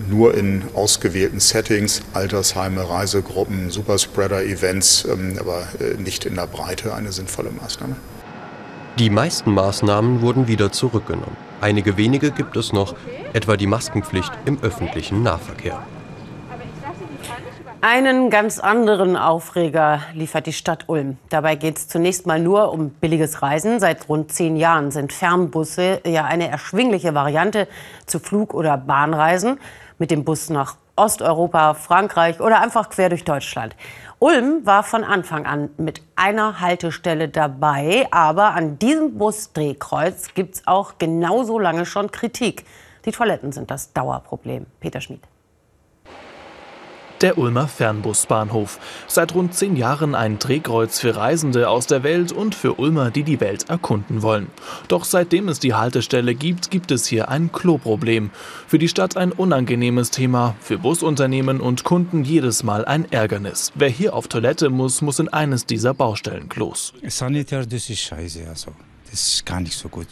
nur 0.08 0.34
in 0.34 0.64
ausgewählten 0.74 1.38
Settings, 1.40 2.02
Altersheime, 2.14 2.88
Reisegruppen, 2.88 3.70
Superspreader-Events, 3.70 5.04
ähm, 5.04 5.36
aber 5.38 5.68
äh, 5.78 6.00
nicht 6.00 6.24
in 6.24 6.36
der 6.36 6.46
Breite 6.46 6.94
eine 6.94 7.12
sinnvolle 7.12 7.50
Maßnahme. 7.50 7.96
Die 8.98 9.10
meisten 9.10 9.52
Maßnahmen 9.52 10.22
wurden 10.22 10.48
wieder 10.48 10.72
zurückgenommen. 10.72 11.49
Einige 11.60 11.96
wenige 11.96 12.30
gibt 12.30 12.56
es 12.56 12.72
noch, 12.72 12.94
etwa 13.32 13.56
die 13.56 13.66
Maskenpflicht 13.66 14.32
im 14.46 14.58
öffentlichen 14.62 15.22
Nahverkehr. 15.22 15.82
Einen 17.82 18.28
ganz 18.28 18.58
anderen 18.58 19.16
Aufreger 19.16 20.02
liefert 20.12 20.46
die 20.46 20.52
Stadt 20.52 20.84
Ulm. 20.88 21.16
Dabei 21.30 21.56
geht 21.56 21.78
es 21.78 21.88
zunächst 21.88 22.26
mal 22.26 22.38
nur 22.38 22.72
um 22.72 22.90
billiges 22.90 23.40
Reisen. 23.40 23.80
Seit 23.80 24.06
rund 24.08 24.32
zehn 24.32 24.56
Jahren 24.56 24.90
sind 24.90 25.14
Fernbusse 25.14 26.02
ja 26.04 26.26
eine 26.26 26.48
erschwingliche 26.48 27.14
Variante 27.14 27.66
zu 28.04 28.18
Flug- 28.18 28.52
oder 28.52 28.76
Bahnreisen. 28.76 29.58
Mit 29.98 30.10
dem 30.10 30.24
Bus 30.24 30.50
nach 30.50 30.76
Osteuropa, 30.96 31.72
Frankreich 31.72 32.40
oder 32.40 32.60
einfach 32.60 32.90
quer 32.90 33.08
durch 33.08 33.24
Deutschland. 33.24 33.74
Ulm 34.22 34.66
war 34.66 34.82
von 34.82 35.02
Anfang 35.02 35.46
an 35.46 35.70
mit 35.78 36.02
einer 36.14 36.60
Haltestelle 36.60 37.30
dabei, 37.30 38.06
aber 38.10 38.52
an 38.52 38.78
diesem 38.78 39.16
Busdrehkreuz 39.16 40.34
gibt 40.34 40.56
es 40.56 40.66
auch 40.66 40.98
genauso 40.98 41.58
lange 41.58 41.86
schon 41.86 42.10
Kritik. 42.10 42.66
Die 43.06 43.12
Toiletten 43.12 43.50
sind 43.50 43.70
das 43.70 43.94
Dauerproblem. 43.94 44.66
Peter 44.78 45.00
Schmid. 45.00 45.22
Der 47.22 47.38
Ulmer 47.38 47.68
Fernbusbahnhof. 47.68 48.78
Seit 49.06 49.34
rund 49.34 49.54
zehn 49.54 49.76
Jahren 49.76 50.14
ein 50.14 50.38
Drehkreuz 50.38 51.00
für 51.00 51.16
Reisende 51.16 51.68
aus 51.68 51.86
der 51.86 52.02
Welt 52.02 52.32
und 52.32 52.54
für 52.54 52.74
Ulmer, 52.74 53.10
die 53.10 53.22
die 53.22 53.40
Welt 53.40 53.68
erkunden 53.68 54.22
wollen. 54.22 54.48
Doch 54.88 55.04
seitdem 55.04 55.48
es 55.48 55.60
die 55.60 55.74
Haltestelle 55.74 56.34
gibt, 56.34 56.70
gibt 56.70 56.90
es 56.90 57.06
hier 57.06 57.28
ein 57.28 57.52
Kloproblem. 57.52 58.30
Für 58.66 58.78
die 58.78 58.88
Stadt 58.88 59.16
ein 59.16 59.32
unangenehmes 59.32 60.10
Thema, 60.10 60.54
für 60.60 60.78
Busunternehmen 60.78 61.60
und 61.60 61.84
Kunden 61.84 62.24
jedes 62.24 62.62
Mal 62.62 62.84
ein 62.84 63.10
Ärgernis. 63.10 63.72
Wer 63.74 63.88
hier 63.88 64.14
auf 64.14 64.28
Toilette 64.28 64.70
muss, 64.70 65.02
muss 65.02 65.18
in 65.18 65.28
eines 65.28 65.66
dieser 65.66 65.94
Baustellenklos. 65.94 66.92
Sanitär, 67.06 67.66
das 67.66 67.90
ist 67.90 68.00
scheiße, 68.00 68.48
also. 68.48 68.72
Das 69.10 69.26
ist 69.26 69.46
gar 69.46 69.60
nicht 69.60 69.76
so 69.76 69.88
gut. 69.88 70.06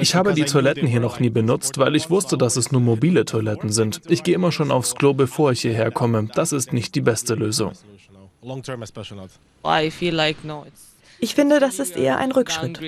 Ich 0.00 0.14
habe 0.14 0.34
die 0.34 0.44
Toiletten 0.44 0.86
hier 0.86 1.00
noch 1.00 1.20
nie 1.20 1.30
benutzt, 1.30 1.78
weil 1.78 1.96
ich 1.96 2.10
wusste, 2.10 2.36
dass 2.36 2.56
es 2.56 2.70
nur 2.70 2.82
mobile 2.82 3.24
Toiletten 3.24 3.70
sind. 3.70 4.02
Ich 4.08 4.22
gehe 4.22 4.34
immer 4.34 4.52
schon 4.52 4.70
aufs 4.70 4.94
Klo, 4.94 5.14
bevor 5.14 5.52
ich 5.52 5.62
hierher 5.62 5.90
komme. 5.90 6.28
Das 6.34 6.52
ist 6.52 6.72
nicht 6.72 6.94
die 6.94 7.00
beste 7.00 7.34
Lösung. 7.34 7.72
Ich 11.18 11.34
finde, 11.34 11.60
das 11.60 11.78
ist 11.78 11.96
eher 11.96 12.18
ein 12.18 12.32
Rückschritt. 12.32 12.78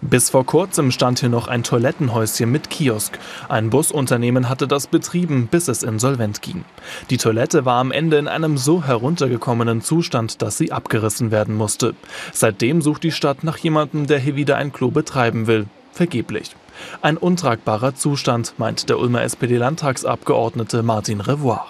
Bis 0.00 0.30
vor 0.30 0.44
kurzem 0.44 0.90
stand 0.90 1.20
hier 1.20 1.28
noch 1.28 1.48
ein 1.48 1.62
Toilettenhäuschen 1.62 2.50
mit 2.50 2.68
Kiosk. 2.68 3.18
Ein 3.48 3.70
Busunternehmen 3.70 4.48
hatte 4.48 4.68
das 4.68 4.86
betrieben, 4.86 5.46
bis 5.50 5.68
es 5.68 5.82
insolvent 5.82 6.42
ging. 6.42 6.64
Die 7.10 7.16
Toilette 7.16 7.64
war 7.64 7.80
am 7.80 7.90
Ende 7.90 8.18
in 8.18 8.28
einem 8.28 8.58
so 8.58 8.84
heruntergekommenen 8.84 9.80
Zustand, 9.80 10.42
dass 10.42 10.58
sie 10.58 10.72
abgerissen 10.72 11.30
werden 11.30 11.54
musste. 11.54 11.94
Seitdem 12.32 12.82
sucht 12.82 13.02
die 13.02 13.12
Stadt 13.12 13.44
nach 13.44 13.56
jemandem, 13.56 14.06
der 14.06 14.18
hier 14.18 14.36
wieder 14.36 14.56
ein 14.56 14.72
Klo 14.72 14.90
betreiben 14.90 15.46
will. 15.46 15.66
Vergeblich. 15.92 16.54
Ein 17.02 17.16
untragbarer 17.16 17.94
Zustand, 17.94 18.54
meint 18.58 18.88
der 18.88 18.98
Ulmer 18.98 19.22
SPD-Landtagsabgeordnete 19.22 20.82
Martin 20.82 21.20
Revoir. 21.20 21.66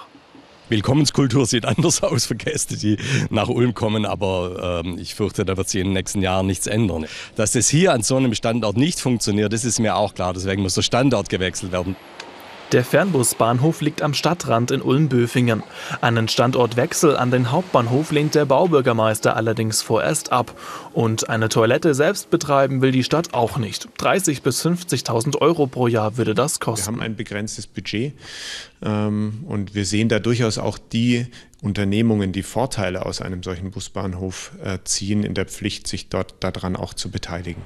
Willkommenskultur 0.68 1.46
sieht 1.46 1.64
anders 1.64 2.02
aus 2.02 2.26
für 2.26 2.36
Gäste, 2.36 2.76
die 2.76 2.96
nach 3.30 3.48
Ulm 3.48 3.74
kommen, 3.74 4.06
aber 4.06 4.82
ähm, 4.84 4.98
ich 4.98 5.14
fürchte, 5.14 5.44
da 5.44 5.56
wird 5.56 5.68
sich 5.68 5.80
in 5.80 5.88
den 5.88 5.94
nächsten 5.94 6.22
Jahren 6.22 6.46
nichts 6.46 6.66
ändern. 6.66 7.06
Dass 7.36 7.54
es 7.54 7.68
hier 7.68 7.92
an 7.92 8.02
so 8.02 8.16
einem 8.16 8.34
Standort 8.34 8.76
nicht 8.76 9.00
funktioniert, 9.00 9.52
das 9.52 9.64
ist 9.64 9.78
mir 9.78 9.96
auch 9.96 10.14
klar. 10.14 10.32
Deswegen 10.32 10.62
muss 10.62 10.74
der 10.74 10.82
Standort 10.82 11.28
gewechselt 11.28 11.72
werden. 11.72 11.96
Der 12.72 12.84
Fernbusbahnhof 12.84 13.80
liegt 13.80 14.02
am 14.02 14.14
Stadtrand 14.14 14.70
in 14.70 14.82
Ulm-Böfingen. 14.82 15.62
Einen 16.00 16.28
Standortwechsel 16.28 17.16
an 17.16 17.30
den 17.30 17.52
Hauptbahnhof 17.52 18.10
lehnt 18.10 18.34
der 18.34 18.46
Baubürgermeister 18.46 19.36
allerdings 19.36 19.82
vorerst 19.82 20.32
ab. 20.32 20.58
Und 20.92 21.28
eine 21.28 21.48
Toilette 21.48 21.94
selbst 21.94 22.30
betreiben 22.30 22.82
will 22.82 22.90
die 22.90 23.04
Stadt 23.04 23.32
auch 23.32 23.58
nicht. 23.58 23.88
30.000 23.98 24.42
bis 24.42 24.64
50.000 24.64 25.40
Euro 25.40 25.66
pro 25.66 25.86
Jahr 25.86 26.16
würde 26.16 26.34
das 26.34 26.58
kosten. 26.58 26.86
Wir 26.86 26.92
haben 26.94 27.02
ein 27.02 27.16
begrenztes 27.16 27.66
Budget 27.66 28.14
ähm, 28.82 29.44
und 29.46 29.74
wir 29.74 29.86
sehen 29.86 30.08
da 30.08 30.18
durchaus 30.18 30.58
auch 30.58 30.78
die 30.78 31.26
Unternehmungen, 31.62 32.32
die 32.32 32.42
Vorteile 32.42 33.06
aus 33.06 33.20
einem 33.20 33.42
solchen 33.42 33.70
Busbahnhof 33.70 34.52
äh, 34.62 34.78
ziehen, 34.84 35.22
in 35.22 35.34
der 35.34 35.46
Pflicht, 35.46 35.86
sich 35.86 36.08
dort 36.08 36.34
daran 36.40 36.76
auch 36.76 36.94
zu 36.94 37.10
beteiligen. 37.10 37.62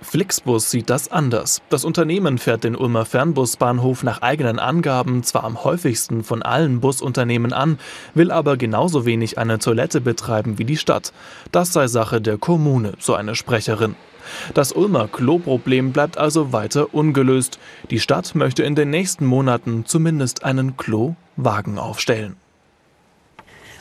Flixbus 0.00 0.70
sieht 0.70 0.90
das 0.90 1.10
anders. 1.10 1.60
Das 1.70 1.84
Unternehmen 1.84 2.38
fährt 2.38 2.64
den 2.64 2.76
Ulmer 2.76 3.04
Fernbusbahnhof 3.04 4.04
nach 4.04 4.22
eigenen 4.22 4.58
Angaben 4.58 5.22
zwar 5.22 5.44
am 5.44 5.64
häufigsten 5.64 6.22
von 6.22 6.42
allen 6.42 6.80
Busunternehmen 6.80 7.52
an, 7.52 7.78
will 8.14 8.30
aber 8.30 8.56
genauso 8.56 9.04
wenig 9.06 9.38
eine 9.38 9.58
Toilette 9.58 10.00
betreiben 10.00 10.58
wie 10.58 10.64
die 10.64 10.76
Stadt. 10.76 11.12
Das 11.50 11.72
sei 11.72 11.88
Sache 11.88 12.20
der 12.20 12.38
Kommune, 12.38 12.92
so 12.98 13.14
eine 13.14 13.34
Sprecherin. 13.34 13.96
Das 14.54 14.72
Ulmer 14.72 15.08
Kloproblem 15.08 15.92
bleibt 15.92 16.16
also 16.18 16.52
weiter 16.52 16.94
ungelöst. 16.94 17.58
Die 17.90 18.00
Stadt 18.00 18.34
möchte 18.34 18.62
in 18.62 18.74
den 18.74 18.90
nächsten 18.90 19.26
Monaten 19.26 19.84
zumindest 19.84 20.44
einen 20.44 20.76
Klowagen 20.76 21.78
aufstellen. 21.78 22.36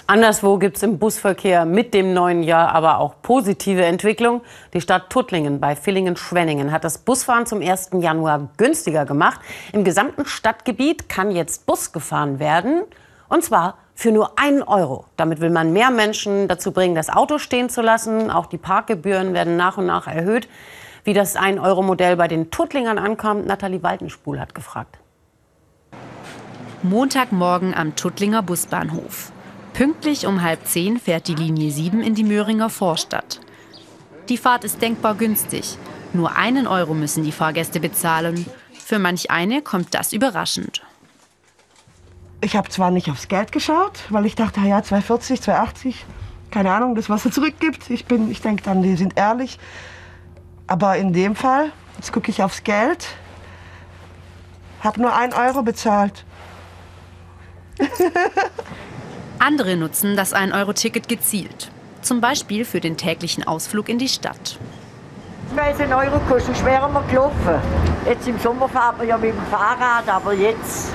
Anderswo 0.10 0.58
gibt 0.58 0.78
es 0.78 0.84
im 0.84 1.00
Busverkehr 1.00 1.66
mit 1.66 1.94
dem 1.94 2.14
neuen 2.14 2.42
Jahr 2.42 2.74
aber 2.74 3.00
auch 3.00 3.16
positive 3.22 3.84
Entwicklung. 3.84 4.40
Die 4.74 4.80
Stadt 4.80 5.10
Tuttlingen 5.10 5.60
bei 5.60 5.76
Villingen-Schwenningen 5.76 6.72
hat 6.72 6.86
das 6.86 7.00
Busfahren 7.00 7.46
zum 7.46 7.62
1. 7.62 7.90
Januar 8.00 8.48
günstiger 8.56 9.04
gemacht. 9.06 9.42
Im 9.74 9.84
gesamten 9.84 10.26
Stadtgebiet 10.26 11.10
kann 11.10 11.32
jetzt 11.32 11.66
Bus 11.66 11.92
gefahren 11.92 12.40
werden. 12.40 12.84
Und 13.28 13.44
zwar 13.44 13.80
für 13.96 14.14
nur 14.14 14.40
einen 14.40 14.64
Euro. 14.64 15.04
Damit 15.18 15.42
will 15.42 15.50
man 15.50 15.74
mehr 15.74 15.92
Menschen 15.92 16.48
dazu 16.48 16.72
bringen, 16.72 16.96
das 16.96 17.10
Auto 17.10 17.38
stehen 17.38 17.70
zu 17.70 17.82
lassen. 17.82 18.32
Auch 18.32 18.46
die 18.46 18.58
Parkgebühren 18.58 19.34
werden 19.34 19.58
nach 19.58 19.78
und 19.78 19.88
nach 19.88 20.08
erhöht. 20.08 20.48
Wie 21.04 21.16
das 21.16 21.36
1-Euro-Modell 21.36 22.16
bei 22.16 22.30
den 22.30 22.50
Tuttlingern 22.50 22.98
ankommt, 22.98 23.46
Nathalie 23.46 23.84
Waltenspul 23.84 24.40
hat 24.40 24.56
gefragt. 24.56 25.00
Montagmorgen 26.82 27.74
am 27.74 27.98
Tuttlinger 27.98 28.42
Busbahnhof. 28.42 29.34
Pünktlich 29.78 30.26
um 30.26 30.42
halb 30.42 30.66
zehn 30.66 31.00
fährt 31.00 31.28
die 31.28 31.36
Linie 31.36 31.70
7 31.70 32.02
in 32.02 32.16
die 32.16 32.24
Möhringer 32.24 32.68
Vorstadt. 32.68 33.40
Die 34.28 34.38
Fahrt 34.38 34.64
ist 34.64 34.82
denkbar 34.82 35.14
günstig. 35.14 35.78
Nur 36.14 36.36
einen 36.36 36.66
Euro 36.66 36.96
müssen 36.96 37.24
die 37.24 37.32
Fahrgäste 37.32 37.80
bezahlen. 37.80 38.48
Für 38.74 38.98
manch 38.98 39.30
eine 39.30 39.62
kommt 39.62 39.94
das 39.94 40.14
überraschend. 40.14 40.82
Ich 42.42 42.56
habe 42.56 42.70
zwar 42.70 42.90
nicht 42.90 43.12
aufs 43.12 43.28
Geld 43.28 43.52
geschaut, 43.52 44.00
weil 44.10 44.26
ich 44.26 44.34
dachte, 44.34 44.62
ja, 44.62 44.82
240, 44.82 45.44
280, 45.44 46.06
keine 46.50 46.74
Ahnung, 46.74 46.96
das, 46.96 47.08
was 47.08 47.26
er 47.26 47.32
zurückgibt. 47.32 47.88
Ich, 47.92 48.04
ich 48.10 48.42
denke 48.42 48.64
dann, 48.64 48.82
die 48.82 48.96
sind 48.96 49.16
ehrlich. 49.16 49.60
Aber 50.66 50.98
in 50.98 51.14
dem 51.14 51.36
Fall, 51.36 51.72
jetzt 51.98 52.12
gucke 52.12 52.32
ich 52.32 52.42
aufs 52.42 52.64
Geld, 52.64 53.10
habe 54.80 55.00
nur 55.00 55.16
einen 55.16 55.34
Euro 55.34 55.62
bezahlt. 55.62 56.26
Andere 59.40 59.78
nutzen 59.78 60.16
das 60.16 60.34
1-Euro-Ticket 60.34 61.08
gezielt. 61.08 61.70
Zum 62.02 62.22
Beispiel 62.22 62.66
für 62.66 62.80
den 62.80 62.98
täglichen 62.98 63.46
Ausflug 63.46 63.88
in 63.88 64.00
die 64.00 64.10
Stadt. 64.10 64.58
Weil 65.56 65.74
es 65.74 65.80
einen 65.80 65.94
Euro 65.94 66.20
kostet, 66.28 66.58
schwerer 66.58 66.92
wir 66.92 67.04
gelaufen. 67.10 67.62
Jetzt 68.08 68.28
im 68.28 68.40
Sommer 68.40 68.68
fahren 68.68 68.96
wir 69.00 69.06
ja 69.06 69.18
mit 69.18 69.34
dem 69.34 69.42
Fahrrad, 69.52 70.08
aber 70.08 70.34
jetzt 70.34 70.90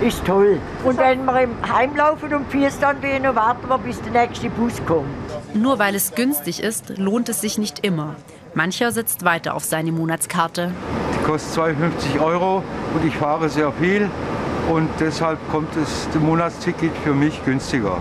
ist 0.00 0.24
toll. 0.24 0.60
Und 0.84 0.98
wenn 0.98 1.24
wir 1.24 1.42
im 1.42 1.50
Heimlaufen 1.68 2.32
und 2.32 2.50
Fies 2.50 2.78
dann 2.78 3.00
gehen, 3.00 3.24
warten 3.34 3.68
wir, 3.68 3.78
bis 3.78 4.00
der 4.02 4.12
nächste 4.12 4.50
Bus 4.50 4.74
kommt. 4.86 5.06
Nur 5.52 5.78
weil 5.78 5.94
es 5.94 6.14
günstig 6.14 6.62
ist, 6.62 6.96
lohnt 6.96 7.28
es 7.28 7.40
sich 7.40 7.58
nicht 7.58 7.84
immer. 7.84 8.14
Mancher 8.54 8.92
setzt 8.92 9.24
weiter 9.24 9.54
auf 9.54 9.64
seine 9.64 9.92
Monatskarte. 9.92 10.72
Die 11.14 11.24
kostet 11.24 11.54
52 11.54 12.20
Euro 12.20 12.62
und 12.94 13.04
ich 13.04 13.14
fahre 13.16 13.48
sehr 13.48 13.72
viel 13.72 14.08
und 14.68 14.88
deshalb 14.98 15.38
kommt 15.50 15.74
das 15.76 16.08
Monatsticket 16.20 16.92
für 17.04 17.14
mich 17.14 17.44
günstiger. 17.44 18.00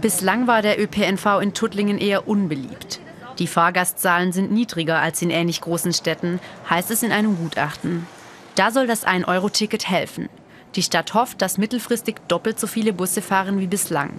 Bislang 0.00 0.46
war 0.46 0.62
der 0.62 0.80
ÖPNV 0.80 1.40
in 1.42 1.54
Tuttlingen 1.54 1.98
eher 1.98 2.26
unbeliebt. 2.26 3.00
Die 3.38 3.46
Fahrgastzahlen 3.46 4.32
sind 4.32 4.50
niedriger 4.50 4.98
als 4.98 5.22
in 5.22 5.30
ähnlich 5.30 5.60
großen 5.60 5.92
Städten, 5.92 6.40
heißt 6.68 6.90
es 6.90 7.02
in 7.02 7.12
einem 7.12 7.36
Gutachten. 7.36 8.06
Da 8.54 8.70
soll 8.70 8.86
das 8.86 9.06
1-Euro-Ticket 9.06 9.88
helfen. 9.88 10.28
Die 10.74 10.82
Stadt 10.82 11.14
hofft, 11.14 11.42
dass 11.42 11.58
mittelfristig 11.58 12.16
doppelt 12.28 12.60
so 12.60 12.66
viele 12.66 12.92
Busse 12.92 13.22
fahren 13.22 13.58
wie 13.60 13.66
bislang. 13.66 14.10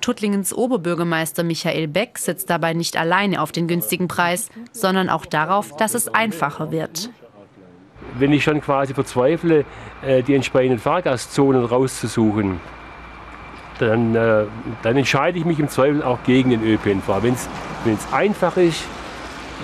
Tuttlingens 0.00 0.52
Oberbürgermeister 0.52 1.44
Michael 1.44 1.88
Beck 1.88 2.18
sitzt 2.18 2.50
dabei 2.50 2.74
nicht 2.74 2.96
alleine 2.96 3.40
auf 3.40 3.52
den 3.52 3.68
günstigen 3.68 4.08
Preis, 4.08 4.48
sondern 4.72 5.08
auch 5.08 5.24
darauf, 5.24 5.76
dass 5.76 5.94
es 5.94 6.08
einfacher 6.08 6.70
wird 6.70 7.10
wenn 8.18 8.32
ich 8.32 8.44
schon 8.44 8.60
quasi 8.60 8.94
verzweifle, 8.94 9.64
äh, 10.02 10.22
die 10.22 10.34
entsprechenden 10.34 10.78
Fahrgastzonen 10.78 11.64
rauszusuchen, 11.64 12.60
dann, 13.78 14.14
äh, 14.14 14.44
dann 14.82 14.96
entscheide 14.96 15.38
ich 15.38 15.44
mich 15.44 15.58
im 15.58 15.68
Zweifel 15.68 16.02
auch 16.02 16.22
gegen 16.24 16.50
den 16.50 16.62
ÖPNV. 16.62 17.22
Wenn 17.22 17.34
es 17.34 18.12
einfach 18.12 18.56
ist 18.56 18.84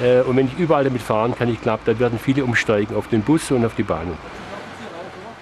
äh, 0.03 0.21
und 0.23 0.37
wenn 0.37 0.47
ich 0.47 0.59
überall 0.59 0.85
damit 0.85 1.03
fahren 1.03 1.35
kann, 1.37 1.49
ich 1.49 1.61
glaube, 1.61 1.83
dann 1.85 1.99
werden 1.99 2.19
viele 2.19 2.45
umsteigen 2.45 2.97
auf 2.97 3.09
den 3.09 3.23
Bus 3.23 3.51
und 3.51 3.65
auf 3.65 3.75
die 3.77 3.83
Bahn. 3.85 4.13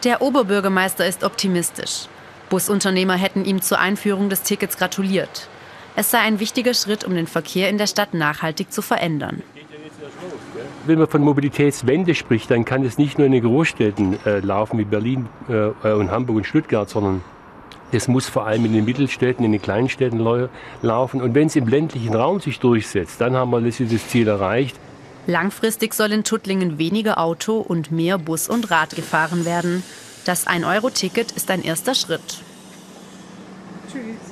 Der 0.05 0.23
Oberbürgermeister 0.23 1.07
ist 1.07 1.25
optimistisch. 1.25 2.07
Busunternehmer 2.51 3.15
hätten 3.15 3.45
ihm 3.45 3.61
zur 3.61 3.79
Einführung 3.79 4.31
des 4.31 4.43
Tickets 4.43 4.77
gratuliert. 4.77 5.49
Es 5.97 6.11
sei 6.11 6.19
ein 6.19 6.39
wichtiger 6.39 6.75
Schritt, 6.75 7.05
um 7.05 7.15
den 7.15 7.27
Verkehr 7.27 7.69
in 7.69 7.79
der 7.79 7.89
Stadt 7.89 8.15
nachhaltig 8.15 8.73
zu 8.73 8.81
verändern 8.81 9.43
wenn 10.89 10.99
man 10.99 11.09
von 11.09 11.23
Mobilitätswende 11.23 12.15
spricht, 12.15 12.51
dann 12.51 12.65
kann 12.65 12.85
es 12.85 12.99
nicht 12.99 13.19
nur 13.19 13.27
in 13.27 13.33
den 13.33 13.43
Großstädten 13.43 14.19
äh, 14.27 14.41
laufen 14.41 14.79
wie 14.79 14.85
Berlin 14.85 15.29
äh, 15.49 15.91
und 15.93 16.11
Hamburg 16.11 16.39
und 16.39 16.45
Stuttgart, 16.45 16.89
sondern 16.89 17.23
es 17.93 18.09
muss 18.09 18.27
vor 18.27 18.47
allem 18.47 18.65
in 18.65 18.73
den 18.73 18.85
Mittelstädten, 18.85 19.45
in 19.45 19.53
den 19.53 19.63
kleinen 19.63 19.89
Städten 19.89 20.19
laufen. 20.83 21.23
Und 21.23 21.35
wenn 21.35 21.47
es 21.47 21.57
im 21.57 21.69
ländlichen 21.69 22.15
Raum 22.15 22.41
sich 22.41 22.59
durchsetzt, 22.59 23.21
dann 23.21 23.35
haben 23.35 23.51
wir 23.51 23.61
das 23.61 24.09
Ziel 24.09 24.29
erreicht. 24.29 24.77
Langfristig 25.27 25.95
soll 25.95 26.13
in 26.13 26.25
Tuttlingen 26.25 26.79
weniger 26.79 27.19
Auto 27.19 27.59
und 27.59 27.91
mehr 27.91 28.19
Bus 28.19 28.49
und 28.49 28.71
Rad 28.71 28.97
gefahren 28.97 29.45
werden. 29.45 29.83
Das 30.25 30.47
1-Euro-Ticket 30.47 31.33
ist 31.33 31.51
ein 31.51 31.63
erster 31.63 31.95
Schritt. 31.95 32.43
Tschüss. 33.91 34.28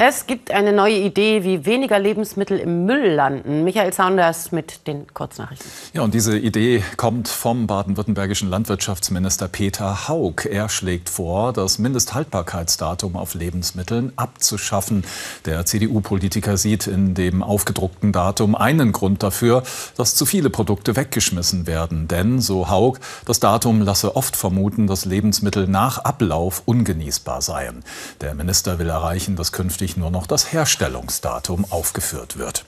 Es 0.00 0.28
gibt 0.28 0.52
eine 0.52 0.72
neue 0.72 0.94
Idee, 0.94 1.42
wie 1.42 1.66
weniger 1.66 1.98
Lebensmittel 1.98 2.56
im 2.60 2.84
Müll 2.84 3.14
landen. 3.14 3.64
Michael 3.64 3.92
Saunders 3.92 4.52
mit 4.52 4.86
den 4.86 5.12
Kurznachrichten. 5.12 5.68
Ja, 5.92 6.02
und 6.02 6.14
diese 6.14 6.38
Idee 6.38 6.84
kommt 6.96 7.26
vom 7.26 7.66
baden-württembergischen 7.66 8.48
Landwirtschaftsminister 8.48 9.48
Peter 9.48 10.06
Haug. 10.06 10.46
Er 10.48 10.68
schlägt 10.68 11.08
vor, 11.08 11.52
das 11.52 11.80
Mindesthaltbarkeitsdatum 11.80 13.16
auf 13.16 13.34
Lebensmitteln 13.34 14.12
abzuschaffen. 14.14 15.02
Der 15.46 15.66
CDU-Politiker 15.66 16.56
sieht 16.58 16.86
in 16.86 17.14
dem 17.14 17.42
aufgedruckten 17.42 18.12
Datum 18.12 18.54
einen 18.54 18.92
Grund 18.92 19.24
dafür, 19.24 19.64
dass 19.96 20.14
zu 20.14 20.26
viele 20.26 20.48
Produkte 20.48 20.94
weggeschmissen 20.94 21.66
werden. 21.66 22.06
Denn, 22.06 22.40
so 22.40 22.68
Haug, 22.68 23.00
das 23.24 23.40
Datum 23.40 23.82
lasse 23.82 24.14
oft 24.14 24.36
vermuten, 24.36 24.86
dass 24.86 25.06
Lebensmittel 25.06 25.66
nach 25.66 25.98
Ablauf 25.98 26.62
ungenießbar 26.66 27.42
seien. 27.42 27.82
Der 28.20 28.36
Minister 28.36 28.78
will 28.78 28.90
erreichen, 28.90 29.34
dass 29.34 29.50
künftig 29.50 29.87
künftig 29.88 29.96
nur 29.96 30.10
noch 30.10 30.26
das 30.26 30.52
Herstellungsdatum 30.52 31.64
aufgeführt 31.70 32.38
wird. 32.38 32.64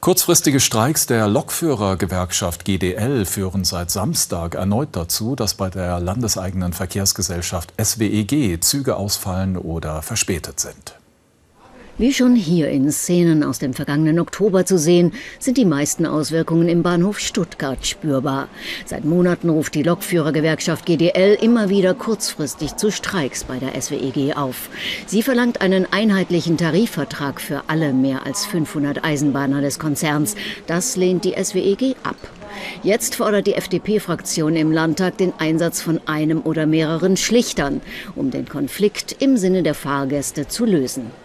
Kurzfristige 0.00 0.60
Streiks 0.60 1.06
der 1.06 1.28
Lokführergewerkschaft 1.28 2.64
GDL 2.64 3.24
führen 3.24 3.64
seit 3.64 3.90
Samstag 3.90 4.54
erneut 4.54 4.90
dazu, 4.92 5.34
dass 5.34 5.54
bei 5.54 5.70
der 5.70 5.98
landeseigenen 5.98 6.72
Verkehrsgesellschaft 6.74 7.72
SWEG 7.82 8.60
Züge 8.60 8.96
ausfallen 8.96 9.56
oder 9.56 10.02
verspätet 10.02 10.60
sind. 10.60 10.96
Wie 11.96 12.12
schon 12.12 12.34
hier 12.34 12.70
in 12.70 12.90
Szenen 12.90 13.44
aus 13.44 13.60
dem 13.60 13.72
vergangenen 13.72 14.18
Oktober 14.18 14.66
zu 14.66 14.78
sehen, 14.78 15.12
sind 15.38 15.56
die 15.56 15.64
meisten 15.64 16.06
Auswirkungen 16.06 16.68
im 16.68 16.82
Bahnhof 16.82 17.20
Stuttgart 17.20 17.86
spürbar. 17.86 18.48
Seit 18.84 19.04
Monaten 19.04 19.48
ruft 19.48 19.76
die 19.76 19.84
Lokführergewerkschaft 19.84 20.86
GDL 20.86 21.38
immer 21.40 21.68
wieder 21.68 21.94
kurzfristig 21.94 22.74
zu 22.74 22.90
Streiks 22.90 23.44
bei 23.44 23.58
der 23.60 23.80
SWEG 23.80 24.36
auf. 24.36 24.70
Sie 25.06 25.22
verlangt 25.22 25.60
einen 25.60 25.86
einheitlichen 25.88 26.56
Tarifvertrag 26.56 27.40
für 27.40 27.62
alle 27.68 27.92
mehr 27.92 28.26
als 28.26 28.44
500 28.44 29.04
Eisenbahner 29.04 29.60
des 29.60 29.78
Konzerns. 29.78 30.34
Das 30.66 30.96
lehnt 30.96 31.24
die 31.24 31.36
SWEG 31.40 31.94
ab. 32.02 32.16
Jetzt 32.82 33.14
fordert 33.14 33.46
die 33.46 33.54
FDP-Fraktion 33.54 34.56
im 34.56 34.72
Landtag 34.72 35.18
den 35.18 35.32
Einsatz 35.38 35.80
von 35.80 36.00
einem 36.06 36.40
oder 36.42 36.66
mehreren 36.66 37.16
Schlichtern, 37.16 37.80
um 38.16 38.32
den 38.32 38.48
Konflikt 38.48 39.22
im 39.22 39.36
Sinne 39.36 39.62
der 39.62 39.74
Fahrgäste 39.74 40.48
zu 40.48 40.64
lösen. 40.64 41.23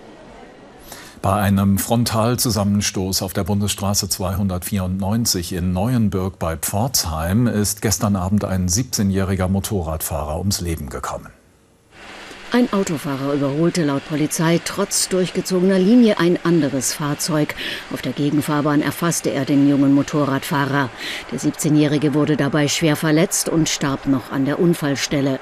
Bei 1.21 1.35
einem 1.35 1.77
Frontalzusammenstoß 1.77 3.23
auf 3.23 3.33
der 3.33 3.43
Bundesstraße 3.43 4.07
294 4.07 5.51
in 5.51 5.73
Neuenburg 5.73 6.39
bei 6.39 6.55
Pforzheim 6.55 7.45
ist 7.45 7.81
gestern 7.81 8.15
Abend 8.15 8.45
ein 8.45 8.69
17-jähriger 8.69 9.49
Motorradfahrer 9.49 10.39
ums 10.39 10.61
Leben 10.61 10.89
gekommen. 10.89 11.27
Ein 12.51 12.73
Autofahrer 12.73 13.33
überholte 13.33 13.83
laut 13.83 14.03
Polizei 14.09 14.59
trotz 14.65 15.07
durchgezogener 15.07 15.77
Linie 15.77 16.17
ein 16.17 16.39
anderes 16.43 16.93
Fahrzeug. 16.93 17.53
Auf 17.93 18.01
der 18.01 18.11
Gegenfahrbahn 18.11 18.81
erfasste 18.81 19.29
er 19.29 19.45
den 19.45 19.69
jungen 19.69 19.93
Motorradfahrer. 19.93 20.89
Der 21.31 21.39
17-Jährige 21.39 22.15
wurde 22.15 22.37
dabei 22.37 22.67
schwer 22.67 22.95
verletzt 22.95 23.49
und 23.49 23.69
starb 23.69 24.07
noch 24.07 24.31
an 24.31 24.45
der 24.45 24.57
Unfallstelle. 24.57 25.39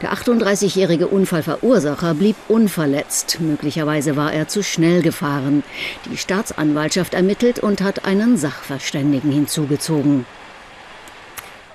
Der 0.00 0.14
38-jährige 0.14 1.08
Unfallverursacher 1.08 2.14
blieb 2.14 2.36
unverletzt. 2.48 3.38
Möglicherweise 3.40 4.16
war 4.16 4.32
er 4.32 4.48
zu 4.48 4.62
schnell 4.62 5.02
gefahren. 5.02 5.62
Die 6.10 6.16
Staatsanwaltschaft 6.16 7.12
ermittelt 7.12 7.58
und 7.58 7.82
hat 7.82 8.06
einen 8.06 8.38
Sachverständigen 8.38 9.30
hinzugezogen. 9.30 10.24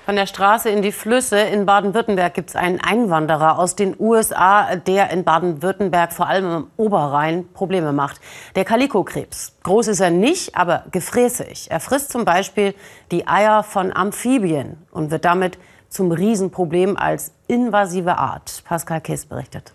Von 0.04 0.16
der 0.16 0.26
Straße 0.26 0.68
in 0.68 0.82
die 0.82 0.90
Flüsse 0.90 1.38
in 1.38 1.64
Baden-Württemberg 1.64 2.34
gibt 2.34 2.50
es 2.50 2.56
einen 2.56 2.80
Einwanderer 2.80 3.56
aus 3.56 3.76
den 3.76 3.94
USA, 4.00 4.74
der 4.74 5.10
in 5.10 5.22
Baden-Württemberg 5.22 6.12
vor 6.12 6.26
allem 6.26 6.50
im 6.50 6.66
Oberrhein 6.76 7.46
Probleme 7.52 7.92
macht. 7.92 8.20
Der 8.56 8.64
Kalikokrebs. 8.64 9.54
Groß 9.62 9.86
ist 9.86 10.00
er 10.00 10.10
nicht, 10.10 10.56
aber 10.56 10.86
gefräßig. 10.90 11.70
Er 11.70 11.78
frisst 11.78 12.10
zum 12.10 12.24
Beispiel 12.24 12.74
die 13.12 13.28
Eier 13.28 13.62
von 13.62 13.94
Amphibien 13.94 14.76
und 14.90 15.12
wird 15.12 15.24
damit 15.24 15.56
zum 15.88 16.10
Riesenproblem 16.10 16.96
als 16.96 17.32
invasive 17.46 18.18
Art. 18.18 18.64
Pascal 18.64 19.00
Kiss 19.00 19.26
berichtet. 19.26 19.72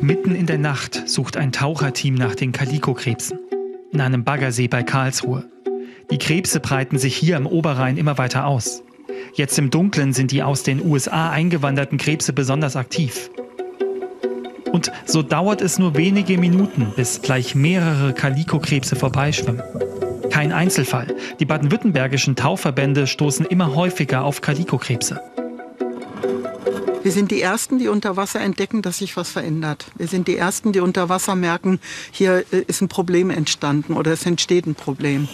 Mitten 0.00 0.34
in 0.34 0.46
der 0.46 0.58
Nacht 0.58 1.08
sucht 1.08 1.36
ein 1.36 1.52
Taucherteam 1.52 2.14
nach 2.14 2.34
den 2.34 2.50
Kalikokrebsen. 2.50 3.38
In 3.92 4.00
einem 4.00 4.24
Baggersee 4.24 4.66
bei 4.66 4.82
Karlsruhe. 4.82 5.44
Die 6.10 6.18
Krebse 6.18 6.60
breiten 6.60 6.98
sich 6.98 7.16
hier 7.16 7.36
im 7.36 7.46
Oberrhein 7.46 7.96
immer 7.96 8.18
weiter 8.18 8.46
aus. 8.46 8.82
Jetzt 9.34 9.58
im 9.58 9.70
Dunkeln 9.70 10.12
sind 10.12 10.30
die 10.30 10.42
aus 10.42 10.62
den 10.62 10.84
USA 10.84 11.30
eingewanderten 11.30 11.98
Krebse 11.98 12.32
besonders 12.32 12.76
aktiv. 12.76 13.30
Und 14.72 14.90
so 15.04 15.22
dauert 15.22 15.60
es 15.60 15.78
nur 15.78 15.96
wenige 15.96 16.38
Minuten, 16.38 16.92
bis 16.96 17.20
gleich 17.22 17.54
mehrere 17.54 18.14
Kalikokrebse 18.14 18.96
vorbeischwimmen. 18.96 19.62
Kein 20.30 20.52
Einzelfall. 20.52 21.14
Die 21.40 21.44
baden-württembergischen 21.44 22.36
Tauchverbände 22.36 23.06
stoßen 23.06 23.44
immer 23.46 23.74
häufiger 23.74 24.24
auf 24.24 24.40
Kalikokrebse. 24.40 25.20
Wir 27.02 27.10
sind 27.10 27.32
die 27.32 27.42
Ersten, 27.42 27.78
die 27.78 27.88
unter 27.88 28.16
Wasser 28.16 28.40
entdecken, 28.40 28.80
dass 28.80 28.98
sich 28.98 29.16
was 29.16 29.30
verändert. 29.30 29.86
Wir 29.96 30.06
sind 30.06 30.28
die 30.28 30.36
Ersten, 30.36 30.72
die 30.72 30.78
unter 30.78 31.08
Wasser 31.08 31.34
merken, 31.34 31.80
hier 32.12 32.44
äh, 32.52 32.62
ist 32.66 32.80
ein 32.80 32.88
Problem 32.88 33.30
entstanden 33.30 33.94
oder 33.94 34.12
es 34.12 34.24
entsteht 34.24 34.66
ein 34.66 34.76
Problem. 34.76 35.28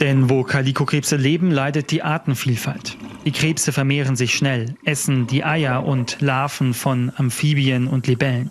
Denn 0.00 0.30
wo 0.30 0.44
Kalikokrebse 0.44 1.16
leben, 1.16 1.50
leidet 1.50 1.90
die 1.90 2.02
Artenvielfalt. 2.02 2.96
Die 3.24 3.32
Krebse 3.32 3.72
vermehren 3.72 4.16
sich 4.16 4.34
schnell, 4.34 4.76
essen 4.84 5.26
die 5.26 5.44
Eier 5.44 5.84
und 5.84 6.20
Larven 6.20 6.72
von 6.72 7.12
Amphibien 7.16 7.88
und 7.88 8.06
Libellen. 8.06 8.50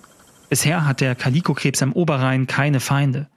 Bisher 0.49 0.85
hat 0.85 1.01
der 1.01 1.15
Kalikokrebs 1.15 1.81
am 1.81 1.93
Oberrhein 1.93 2.47
keine 2.47 2.79
Feinde. 2.79 3.27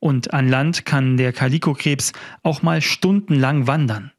Und 0.00 0.32
an 0.32 0.48
Land 0.48 0.84
kann 0.84 1.16
der 1.16 1.32
Kalikokrebs 1.32 2.12
auch 2.42 2.62
mal 2.62 2.80
stundenlang 2.80 3.66
wandern. 3.66 4.12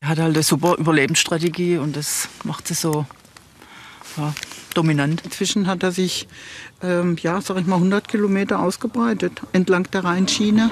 Er 0.00 0.08
hat 0.08 0.18
halt 0.18 0.34
eine 0.34 0.42
super 0.42 0.76
Überlebensstrategie 0.78 1.78
und 1.78 1.96
das 1.96 2.28
macht 2.44 2.68
sie 2.68 2.74
so 2.74 3.06
ja, 4.16 4.34
dominant. 4.74 5.22
Inzwischen 5.24 5.66
hat 5.66 5.82
er 5.82 5.92
sich, 5.92 6.28
ähm, 6.82 7.16
ja, 7.22 7.40
sag 7.40 7.58
ich 7.58 7.66
mal, 7.66 7.76
100 7.76 8.08
Kilometer 8.08 8.60
ausgebreitet 8.60 9.42
entlang 9.52 9.88
der 9.92 10.04
Rheinschiene. 10.04 10.70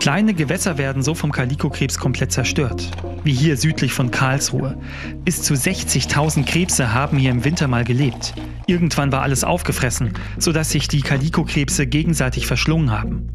Kleine 0.00 0.32
Gewässer 0.32 0.78
werden 0.78 1.02
so 1.02 1.14
vom 1.14 1.30
Kalikokrebs 1.30 1.98
komplett 1.98 2.32
zerstört. 2.32 2.90
Wie 3.22 3.34
hier 3.34 3.58
südlich 3.58 3.92
von 3.92 4.10
Karlsruhe. 4.10 4.78
Bis 5.26 5.42
zu 5.42 5.52
60.000 5.52 6.46
Krebse 6.46 6.94
haben 6.94 7.18
hier 7.18 7.30
im 7.30 7.44
Winter 7.44 7.68
mal 7.68 7.84
gelebt. 7.84 8.32
Irgendwann 8.66 9.12
war 9.12 9.20
alles 9.20 9.44
aufgefressen, 9.44 10.14
sodass 10.38 10.70
sich 10.70 10.88
die 10.88 11.02
Kalikokrebse 11.02 11.86
gegenseitig 11.86 12.46
verschlungen 12.46 12.90
haben. 12.90 13.28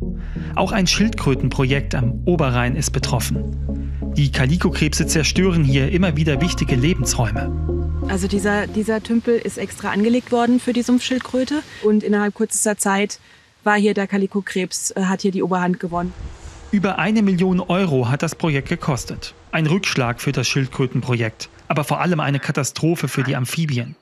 Auch 0.56 0.72
ein 0.72 0.88
Schildkrötenprojekt 0.88 1.94
am 1.94 2.22
Oberrhein 2.26 2.76
ist 2.76 2.92
betroffen. 2.92 3.85
Die 4.18 4.32
Kalikokrebse 4.32 5.08
zerstören 5.08 5.66
hier 5.66 5.92
immer 5.92 6.16
wieder 6.16 6.40
wichtige 6.40 6.76
Lebensräume. 6.76 7.52
Also 8.08 8.30
dieser, 8.30 8.66
dieser 8.66 9.04
Tümpel 9.04 9.36
ist 9.36 9.58
extra 9.58 9.92
angelegt 9.92 10.32
worden 10.32 10.62
für 10.62 10.72
die 10.72 10.84
Sumpfschildkröte 10.84 11.64
und 11.84 12.02
innerhalb 12.02 12.34
kürzester 12.34 12.78
Zeit 12.78 13.20
war 13.66 13.76
hier 13.76 13.94
der 13.94 14.08
Kalikokrebs, 14.08 14.92
äh, 14.92 15.02
hat 15.02 15.22
hier 15.22 15.32
die 15.32 15.44
Oberhand 15.44 15.82
gewonnen. 15.82 16.14
Über 16.72 16.98
eine 16.98 17.24
Million 17.24 17.60
Euro 17.60 18.08
hat 18.08 18.24
das 18.24 18.36
Projekt 18.36 18.70
gekostet. 18.70 19.34
Ein 19.52 19.68
Rückschlag 19.68 20.22
für 20.22 20.32
das 20.32 20.48
Schildkrötenprojekt, 20.48 21.50
aber 21.68 21.84
vor 21.84 22.00
allem 22.00 22.22
eine 22.22 22.40
Katastrophe 22.40 23.10
für 23.10 23.24
die 23.24 23.36
Amphibien. 23.36 23.98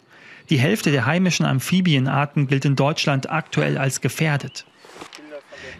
Die 0.52 0.58
Hälfte 0.58 0.92
der 0.92 1.08
heimischen 1.08 1.48
Amphibienarten 1.48 2.46
gilt 2.46 2.66
in 2.66 2.76
Deutschland 2.76 3.32
aktuell 3.32 3.80
als 3.80 4.00
gefährdet. 4.00 4.66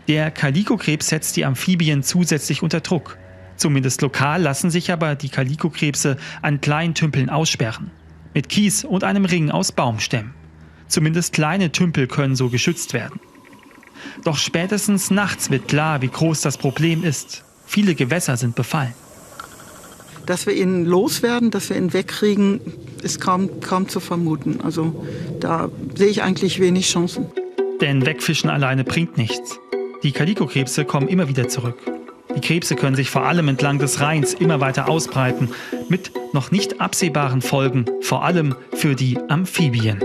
Der 0.08 0.32
Kalikokrebs 0.32 1.10
setzt 1.10 1.36
die 1.36 1.46
Amphibien 1.46 2.02
zusätzlich 2.02 2.64
unter 2.64 2.80
Druck. 2.80 3.18
Zumindest 3.56 4.02
lokal 4.02 4.42
lassen 4.42 4.72
sich 4.72 4.92
aber 4.92 5.16
die 5.16 5.30
Kalikokrebse 5.30 6.18
an 6.42 6.62
kleinen 6.62 6.94
Tümpeln 6.94 7.30
aussperren. 7.30 7.92
Mit 8.34 8.50
Kies 8.50 8.84
und 8.84 9.04
einem 9.04 9.26
Ring 9.26 9.52
aus 9.52 9.72
Baumstämmen. 9.72 10.34
Zumindest 10.88 11.34
kleine 11.34 11.72
Tümpel 11.72 12.08
können 12.08 12.36
so 12.36 12.50
geschützt 12.50 12.94
werden. 12.94 13.20
Doch 14.24 14.38
spätestens 14.38 15.12
nachts 15.12 15.50
wird 15.50 15.68
klar, 15.68 16.02
wie 16.02 16.08
groß 16.08 16.42
das 16.42 16.58
Problem 16.58 17.04
ist. 17.04 17.44
Viele 17.66 17.96
Gewässer 17.96 18.38
sind 18.38 18.56
befallen. 18.56 18.94
Dass 20.26 20.46
wir 20.46 20.54
ihn 20.54 20.86
loswerden, 20.86 21.52
dass 21.52 21.70
wir 21.70 21.78
ihn 21.78 21.94
wegkriegen, 21.94 22.62
ist 23.02 23.20
kaum, 23.20 23.60
kaum 23.60 23.90
zu 23.90 24.00
vermuten. 24.00 24.62
Also 24.62 25.06
da 25.40 25.70
sehe 25.96 26.08
ich 26.08 26.24
eigentlich 26.24 26.60
wenig 26.60 26.90
Chancen. 26.90 27.26
Denn 27.82 28.06
wegfischen 28.06 28.50
alleine 28.50 28.84
bringt 28.84 29.18
nichts. 29.18 29.60
Die 30.04 30.12
Kalikokrebse 30.12 30.86
kommen 30.86 31.08
immer 31.08 31.28
wieder 31.28 31.50
zurück. 31.50 31.78
Die 32.36 32.42
Krebse 32.42 32.76
können 32.76 32.96
sich 32.96 33.10
vor 33.12 33.24
allem 33.24 33.48
entlang 33.48 33.78
des 33.78 34.02
Rheins 34.02 34.34
immer 34.34 34.60
weiter 34.60 34.90
ausbreiten, 34.90 35.50
mit 35.90 36.12
noch 36.34 36.52
nicht 36.52 36.82
absehbaren 36.82 37.42
Folgen, 37.42 37.86
vor 38.02 38.24
allem 38.24 38.56
für 38.74 38.96
die 38.96 39.20
Amphibien. 39.30 40.04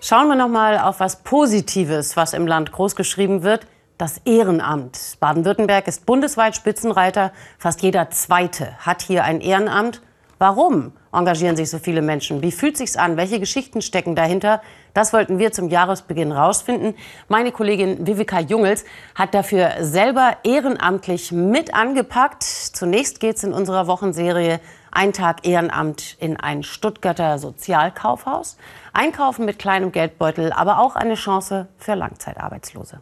Schauen 0.00 0.28
wir 0.28 0.34
noch 0.34 0.48
mal 0.48 0.78
auf 0.78 0.98
was 0.98 1.22
Positives, 1.22 2.16
was 2.16 2.32
im 2.32 2.46
Land 2.46 2.72
großgeschrieben 2.72 3.42
wird. 3.42 3.66
Das 3.98 4.18
Ehrenamt. 4.24 5.18
Baden-Württemberg 5.20 5.86
ist 5.86 6.06
bundesweit 6.06 6.56
Spitzenreiter. 6.56 7.32
Fast 7.58 7.82
jeder 7.82 8.10
Zweite 8.10 8.76
hat 8.78 9.02
hier 9.02 9.24
ein 9.24 9.40
Ehrenamt. 9.40 10.00
Warum 10.38 10.92
engagieren 11.12 11.54
sich 11.54 11.68
so 11.68 11.78
viele 11.78 12.00
Menschen? 12.00 12.40
Wie 12.42 12.50
fühlt 12.50 12.78
sich's 12.78 12.96
an? 12.96 13.18
Welche 13.18 13.38
Geschichten 13.38 13.82
stecken 13.82 14.16
dahinter? 14.16 14.62
Das 14.94 15.12
wollten 15.12 15.38
wir 15.38 15.52
zum 15.52 15.68
Jahresbeginn 15.68 16.32
rausfinden. 16.32 16.94
Meine 17.28 17.52
Kollegin 17.52 18.06
Vivika 18.06 18.40
Jungels 18.40 18.84
hat 19.14 19.34
dafür 19.34 19.72
selber 19.80 20.36
ehrenamtlich 20.42 21.32
mit 21.32 21.74
angepackt. 21.74 22.42
Zunächst 22.42 23.20
geht's 23.20 23.44
in 23.44 23.52
unserer 23.52 23.86
Wochenserie 23.86 24.60
Ein 24.90 25.12
Tag 25.12 25.46
Ehrenamt 25.46 26.16
in 26.18 26.38
ein 26.38 26.62
Stuttgarter 26.62 27.38
Sozialkaufhaus. 27.38 28.56
Einkaufen 28.92 29.44
mit 29.44 29.58
kleinem 29.58 29.92
Geldbeutel, 29.92 30.52
aber 30.52 30.80
auch 30.80 30.96
eine 30.96 31.14
Chance 31.14 31.68
für 31.78 31.94
Langzeitarbeitslose. 31.94 33.00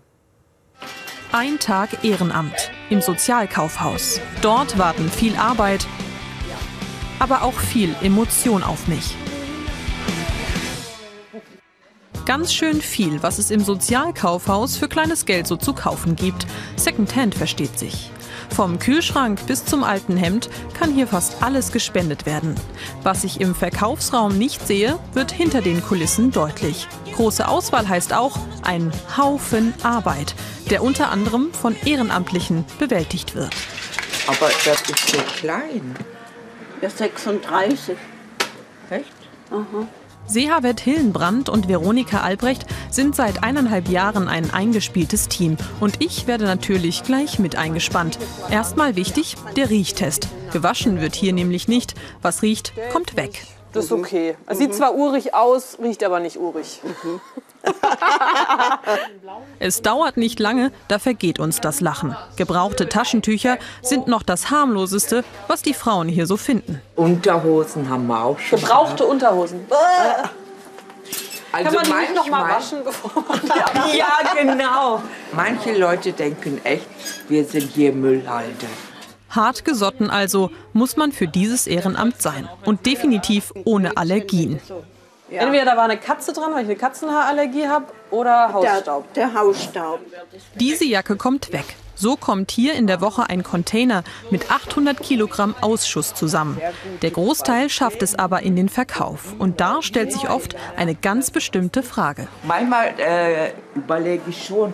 Ein 1.33 1.59
Tag 1.59 2.05
Ehrenamt 2.05 2.71
im 2.91 3.01
Sozialkaufhaus. 3.01 4.21
Dort 4.41 4.79
warten 4.79 5.09
viel 5.11 5.37
Arbeit, 5.37 5.87
aber 7.19 7.43
auch 7.43 7.53
viel 7.53 7.95
Emotion 8.03 8.63
auf 8.63 8.89
mich. 8.89 9.15
Ganz 12.29 12.53
schön 12.53 12.83
viel, 12.83 13.23
was 13.23 13.39
es 13.39 13.51
im 13.51 13.61
Sozialkaufhaus 13.61 14.77
für 14.77 14.87
kleines 14.87 15.25
Geld 15.25 15.47
so 15.47 15.57
zu 15.57 15.73
kaufen 15.73 16.15
gibt. 16.15 16.47
Secondhand 16.77 17.35
versteht 17.35 17.79
sich. 17.79 18.11
Vom 18.55 18.79
Kühlschrank 18.79 19.47
bis 19.47 19.65
zum 19.65 19.83
alten 19.83 20.19
Hemd 20.19 20.51
kann 20.79 20.93
hier 20.93 21.07
fast 21.07 21.43
alles 21.43 21.73
gespendet 21.73 22.27
werden. 22.27 22.55
Was 23.03 23.25
ich 23.25 23.41
im 23.41 23.55
Verkaufsraum 23.55 24.37
nicht 24.37 24.67
sehe, 24.67 24.99
wird 25.15 25.33
hinter 25.33 25.63
den 25.63 25.83
Kulissen 25.83 26.31
deutlich. 26.31 26.87
Große 27.15 27.49
Auswahl 27.49 27.89
heißt 27.89 28.13
auch 28.13 28.39
ein 28.63 28.93
Haufen 29.17 29.73
Arbeit, 29.83 30.35
der 30.69 30.83
unter 30.83 31.11
anderem 31.11 31.55
von 31.55 31.75
Ehrenamtlichen 31.87 32.67
bewältigt 32.79 33.37
wird. 33.37 33.57
Aber 34.27 34.51
das 34.67 34.83
ist 34.83 35.09
so 35.09 35.19
klein. 35.39 35.97
Ja, 36.83 36.91
36. 36.91 37.97
Echt? 38.91 39.13
Aha. 39.51 39.89
Sehavet 40.29 40.81
Hillenbrand 40.81 41.49
und 41.49 41.69
Veronika 41.69 42.21
Albrecht 42.21 42.67
sind 42.91 43.17
seit 43.17 43.43
eineinhalb 43.43 43.89
Jahren 43.89 44.29
ein 44.29 44.51
eingespieltes 44.51 45.29
Team. 45.29 45.57
Und 45.81 46.03
ich 46.05 46.27
werde 46.27 46.45
natürlich 46.45 47.03
gleich 47.03 47.39
mit 47.39 47.57
eingespannt. 47.57 48.19
Erstmal 48.51 48.95
wichtig, 48.95 49.37
der 49.57 49.71
Riechtest. 49.71 50.29
Gewaschen 50.53 51.01
wird 51.01 51.15
hier 51.15 51.33
nämlich 51.33 51.67
nicht. 51.67 51.95
Was 52.23 52.43
riecht, 52.43 52.73
kommt 52.93 53.17
weg. 53.17 53.47
Das 53.73 53.85
ist 53.87 53.93
okay. 53.93 54.37
Es 54.47 54.59
sieht 54.59 54.75
zwar 54.75 54.95
urig 54.95 55.35
aus, 55.35 55.77
riecht 55.83 56.03
aber 56.05 56.21
nicht 56.21 56.39
urig. 56.39 56.81
Es 59.59 59.83
dauert 59.83 60.17
nicht 60.17 60.39
lange, 60.41 60.73
da 60.87 60.99
vergeht 60.99 61.39
uns 61.39 61.61
das 61.61 61.81
Lachen. 61.81 62.17
Gebrauchte 62.37 62.89
Taschentücher 62.89 63.59
sind 63.83 64.07
noch 64.07 64.23
das 64.23 64.51
harmloseste, 64.51 65.25
was 65.49 65.63
die 65.63 65.75
Frauen 65.75 66.09
hier 66.09 66.27
so 66.27 66.37
finden. 66.37 66.81
Unterhosen 66.97 67.89
haben 67.91 68.07
wir 68.07 68.25
auch 68.25 68.39
schon. 68.39 68.59
Gebrauchte 68.61 69.05
Unterhosen. 69.05 69.67
Also 71.51 71.65
Kann 71.65 71.75
man 71.75 71.85
die 71.85 71.91
nicht 72.07 72.15
noch 72.15 72.29
mal 72.29 72.43
manchmal- 72.47 72.57
waschen, 72.61 72.85
bevor 72.85 73.25
Ja, 73.95 74.07
genau. 74.41 75.03
Manche 75.33 75.77
Leute 75.77 76.13
denken 76.13 76.61
echt, 76.65 76.87
wir 77.29 77.45
sind 77.45 77.71
hier 77.73 77.93
Müllhalde. 77.93 78.67
Hart 79.29 79.65
gesotten 79.65 80.11
also 80.11 80.51
muss 80.73 80.97
man 80.97 81.13
für 81.13 81.29
dieses 81.29 81.67
Ehrenamt 81.67 82.23
sein. 82.23 82.49
Und 82.65 82.87
definitiv 82.87 83.53
ohne 83.65 83.97
Allergien. 83.97 84.61
Entweder 85.31 85.65
da 85.67 85.77
war 85.77 85.85
eine 85.85 85.99
Katze 85.99 86.33
dran, 86.33 86.53
weil 86.55 86.63
ich 86.63 86.71
eine 86.71 86.77
Katzenhaarallergie 86.77 87.69
habe, 87.69 87.87
oder 88.11 88.53
Hausstaub. 88.53 89.13
Der, 89.13 89.35
Hausstaub. 89.35 90.01
Diese 90.55 90.85
Jacke 90.85 91.17
kommt 91.17 91.53
weg. 91.53 91.77
So 91.95 92.17
kommt 92.17 92.53
hier 92.53 92.75
in 92.75 92.87
der 92.87 93.01
Woche 93.01 93.29
ein 93.29 93.43
Container 93.43 94.05
mit 94.31 94.53
800 94.53 95.03
Kilogramm 95.03 95.55
Ausschuss 95.61 96.15
zusammen. 96.15 96.61
Der 97.03 97.11
Großteil 97.11 97.69
schafft 97.69 98.03
es 98.03 98.15
aber 98.15 98.43
in 98.43 98.55
den 98.55 98.69
Verkauf. 98.69 99.35
Und 99.39 99.61
da 99.61 99.83
stellt 99.83 100.13
sich 100.13 100.31
oft 100.31 100.55
eine 100.77 100.95
ganz 100.95 101.33
bestimmte 101.33 101.83
Frage. 101.83 102.29
Manchmal 102.45 102.95
äh, 102.99 103.51
überlege 103.75 104.23
ich 104.29 104.47
schon, 104.47 104.73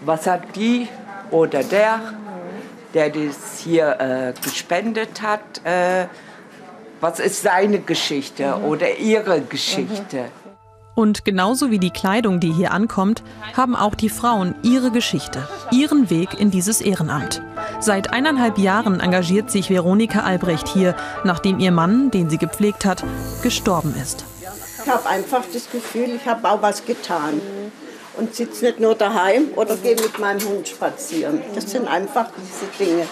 was 0.00 0.26
hat 0.26 0.56
die 0.56 0.88
oder 1.30 1.62
der, 1.62 2.14
der 2.94 3.10
das 3.10 3.60
hier 3.62 4.00
äh, 4.00 4.32
gespendet 4.42 5.22
hat, 5.22 5.64
äh, 5.64 6.06
was 7.00 7.18
ist 7.18 7.42
seine 7.42 7.80
Geschichte 7.80 8.56
oder 8.56 8.98
ihre 8.98 9.40
Geschichte. 9.40 10.26
Und 10.94 11.24
genauso 11.24 11.70
wie 11.70 11.78
die 11.78 11.90
Kleidung, 11.90 12.40
die 12.40 12.52
hier 12.52 12.72
ankommt, 12.72 13.22
haben 13.56 13.74
auch 13.74 13.94
die 13.94 14.10
Frauen 14.10 14.54
ihre 14.62 14.90
Geschichte, 14.90 15.48
ihren 15.70 16.10
Weg 16.10 16.38
in 16.38 16.50
dieses 16.50 16.82
Ehrenamt. 16.82 17.42
Seit 17.78 18.12
eineinhalb 18.12 18.58
Jahren 18.58 19.00
engagiert 19.00 19.50
sich 19.50 19.70
Veronika 19.70 20.20
Albrecht 20.20 20.68
hier, 20.68 20.94
nachdem 21.24 21.58
ihr 21.58 21.70
Mann, 21.70 22.10
den 22.10 22.28
sie 22.28 22.38
gepflegt 22.38 22.84
hat, 22.84 23.02
gestorben 23.42 23.94
ist. 24.02 24.26
Ich 24.84 24.90
habe 24.90 25.08
einfach 25.08 25.44
das 25.52 25.70
Gefühl, 25.70 26.10
ich 26.16 26.26
habe 26.26 26.46
auch 26.48 26.60
was 26.60 26.84
getan. 26.84 27.40
Und 28.20 28.34
sitze 28.34 28.66
nicht 28.66 28.80
nur 28.80 28.94
daheim 28.94 29.48
oder 29.56 29.76
gehe 29.76 29.96
mit 29.96 30.18
meinem 30.18 30.46
Hund 30.46 30.68
spazieren. 30.68 31.40
Das 31.54 31.70
sind 31.70 31.88
einfach 31.88 32.26
diese 32.36 32.84
Dinge. 32.84 33.06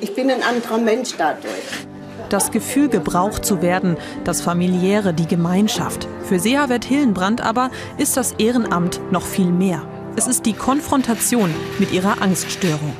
Ich 0.00 0.14
bin 0.14 0.30
ein 0.30 0.42
anderer 0.42 0.76
Mensch 0.76 1.14
dadurch. 1.16 1.86
Das 2.28 2.50
Gefühl, 2.50 2.90
gebraucht 2.90 3.42
zu 3.42 3.62
werden, 3.62 3.96
das 4.24 4.42
Familiäre, 4.42 5.14
die 5.14 5.26
Gemeinschaft. 5.26 6.06
Für 6.24 6.38
Sehavert 6.38 6.84
Hillenbrand 6.84 7.40
aber 7.40 7.70
ist 7.96 8.18
das 8.18 8.32
Ehrenamt 8.32 9.00
noch 9.10 9.24
viel 9.24 9.50
mehr. 9.50 9.82
Es 10.16 10.26
ist 10.26 10.44
die 10.44 10.52
Konfrontation 10.52 11.54
mit 11.78 11.90
ihrer 11.92 12.20
Angststörung. 12.20 12.94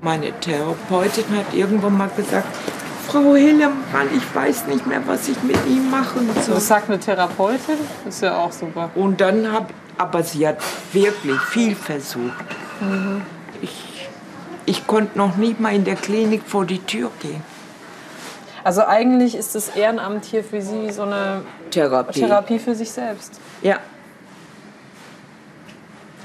Meine 0.00 0.32
Therapeutin 0.40 1.24
hat 1.36 1.52
irgendwann 1.52 1.98
mal 1.98 2.10
gesagt, 2.16 2.48
Frau 3.06 3.34
Hillemann, 3.34 4.08
ich 4.16 4.34
weiß 4.34 4.68
nicht 4.68 4.86
mehr, 4.86 5.02
was 5.06 5.28
ich 5.28 5.40
mit 5.42 5.58
ihm 5.66 5.90
machen 5.90 6.28
soll. 6.44 6.54
Das 6.54 6.66
sagt 6.66 6.88
eine 6.88 6.98
Therapeutin, 6.98 7.76
ist 8.08 8.22
ja 8.22 8.38
auch 8.38 8.52
super. 8.52 8.90
Und 8.94 9.20
dann 9.20 9.52
habe, 9.52 9.66
aber 9.98 10.22
sie 10.22 10.46
hat 10.46 10.58
wirklich 10.92 11.40
viel 11.40 11.74
versucht. 11.74 12.44
Mhm. 12.80 13.22
Ich, 13.62 14.08
ich 14.66 14.86
konnte 14.86 15.16
noch 15.16 15.36
nicht 15.36 15.60
mal 15.60 15.74
in 15.74 15.84
der 15.84 15.96
Klinik 15.96 16.42
vor 16.46 16.64
die 16.64 16.80
Tür 16.80 17.10
gehen. 17.20 17.42
Also 18.64 18.84
eigentlich 18.84 19.36
ist 19.36 19.54
das 19.54 19.68
Ehrenamt 19.76 20.24
hier 20.24 20.42
für 20.42 20.60
Sie 20.60 20.90
so 20.90 21.02
eine 21.02 21.42
Therapie. 21.70 22.18
Therapie 22.18 22.58
für 22.58 22.74
sich 22.74 22.90
selbst. 22.90 23.40
Ja. 23.62 23.78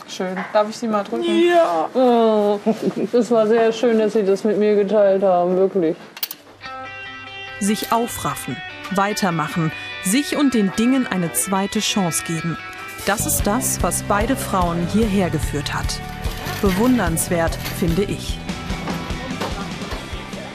Schön. 0.08 0.36
Darf 0.52 0.68
ich 0.68 0.76
Sie 0.76 0.88
mal 0.88 1.04
drücken? 1.04 1.24
Ja. 1.24 1.88
Oh, 1.94 2.60
das 3.12 3.30
war 3.30 3.48
sehr 3.48 3.72
schön, 3.72 4.00
dass 4.00 4.14
Sie 4.14 4.24
das 4.24 4.44
mit 4.44 4.58
mir 4.58 4.76
geteilt 4.76 5.22
haben, 5.24 5.56
wirklich. 5.56 5.96
Sich 7.60 7.92
aufraffen, 7.92 8.58
weitermachen, 8.96 9.72
sich 10.04 10.36
und 10.36 10.56
den 10.56 10.74
Dingen 10.78 11.06
eine 11.06 11.32
zweite 11.34 11.80
Chance 11.80 12.24
geben. 12.26 12.58
Das 13.08 13.26
ist 13.26 13.48
das, 13.48 13.82
was 13.82 14.04
beide 14.04 14.36
Frauen 14.36 14.86
hierher 14.94 15.32
geführt 15.32 15.74
hat. 15.74 16.00
Bewundernswert, 16.62 17.56
finde 17.80 18.04
ich. 18.04 18.38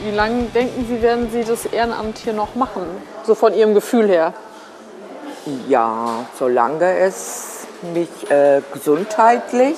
Wie 0.05 0.11
lange 0.11 0.43
denken 0.45 0.85
Sie, 0.87 1.01
werden 1.01 1.29
Sie 1.29 1.43
das 1.43 1.65
Ehrenamt 1.65 2.19
hier 2.19 2.31
noch 2.31 2.55
machen? 2.55 2.83
So 3.25 3.35
von 3.35 3.53
Ihrem 3.53 3.73
Gefühl 3.73 4.07
her. 4.07 4.33
Ja, 5.67 6.25
solange 6.39 6.99
es 6.99 7.67
mich 7.93 8.31
äh, 8.31 8.61
gesundheitlich 8.71 9.75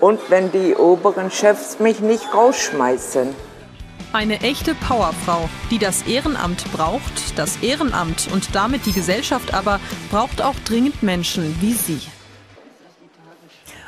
und 0.00 0.20
wenn 0.28 0.52
die 0.52 0.74
oberen 0.74 1.30
Chefs 1.30 1.78
mich 1.78 2.00
nicht 2.00 2.34
rausschmeißen. 2.34 3.34
Eine 4.12 4.40
echte 4.40 4.74
Powerfrau, 4.74 5.48
die 5.70 5.78
das 5.78 6.02
Ehrenamt 6.02 6.64
braucht, 6.72 7.38
das 7.38 7.58
Ehrenamt 7.58 8.28
und 8.32 8.56
damit 8.56 8.84
die 8.84 8.92
Gesellschaft 8.92 9.54
aber 9.54 9.78
braucht 10.10 10.42
auch 10.42 10.56
dringend 10.64 11.04
Menschen 11.04 11.56
wie 11.60 11.74
Sie. 11.74 12.00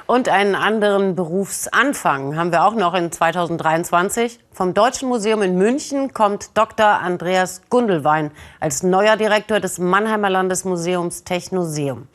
Und 0.06 0.28
einen 0.28 0.54
anderen 0.54 1.16
Berufsanfang 1.16 2.36
haben 2.36 2.52
wir 2.52 2.64
auch 2.64 2.76
noch 2.76 2.94
in 2.94 3.10
2023. 3.10 4.38
Vom 4.52 4.74
Deutschen 4.74 5.08
Museum 5.08 5.42
in 5.42 5.58
München 5.58 6.14
kommt 6.14 6.56
Dr. 6.56 6.86
Andreas 6.86 7.62
Gundelwein 7.68 8.30
als 8.60 8.84
neuer 8.84 9.16
Direktor 9.16 9.58
des 9.58 9.78
Mannheimer 9.78 10.30
Landesmuseums 10.30 11.24
Technoseum. 11.24 12.06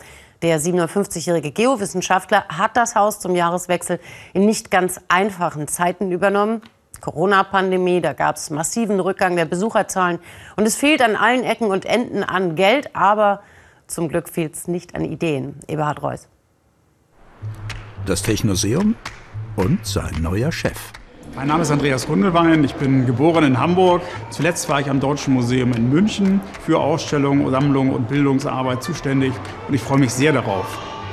Der 0.44 0.62
57-jährige 0.62 1.52
Geowissenschaftler 1.52 2.46
hat 2.48 2.78
das 2.78 2.96
Haus 2.96 3.20
zum 3.20 3.36
Jahreswechsel 3.36 4.00
in 4.34 4.46
nicht 4.46 4.72
ganz 4.72 5.02
einfachen 5.10 5.68
Zeiten 5.68 6.14
übernommen. 6.14 6.62
Corona-Pandemie, 7.02 8.02
da 8.02 8.14
gab 8.14 8.36
es 8.36 8.50
massiven 8.50 9.00
Rückgang 9.00 9.36
der 9.36 9.46
Besucherzahlen 9.46 10.20
und 10.56 10.66
es 10.66 10.76
fehlt 10.76 11.02
an 11.02 11.16
allen 11.16 11.44
Ecken 11.44 11.68
und 11.68 11.86
Enden 11.86 12.24
an 12.24 12.56
Geld, 12.56 12.96
aber 12.96 13.42
zum 13.88 14.10
Glück 14.10 14.30
fehlt 14.30 14.56
es 14.56 14.68
nicht 14.68 14.96
an 14.96 15.06
Ideen. 15.06 15.56
Eberhard 15.68 16.02
Reuss. 16.02 16.28
Das 18.06 18.22
Technoseum 18.22 18.96
und 19.56 19.86
sein 19.86 20.22
neuer 20.22 20.52
Chef. 20.52 20.78
Mein 21.36 21.50
Name 21.50 21.62
ist 21.62 21.72
Andreas 21.72 22.08
Gundelwein, 22.08 22.64
ich 22.64 22.74
bin 22.76 23.06
geboren 23.06 23.44
in 23.44 23.60
Hamburg. 23.60 24.02
Zuletzt 24.32 24.70
war 24.70 24.80
ich 24.80 24.90
am 24.90 25.00
Deutschen 25.00 25.36
Museum 25.36 25.72
in 25.74 25.90
München 25.90 26.42
für 26.66 26.80
Ausstellungen, 26.80 27.52
Sammlungen 27.52 27.94
und 27.94 28.08
Bildungsarbeit 28.08 28.82
zuständig 28.82 29.34
und 29.68 29.74
ich 29.74 29.82
freue 29.82 30.00
mich 30.00 30.12
sehr 30.12 30.34
darauf, 30.34 30.66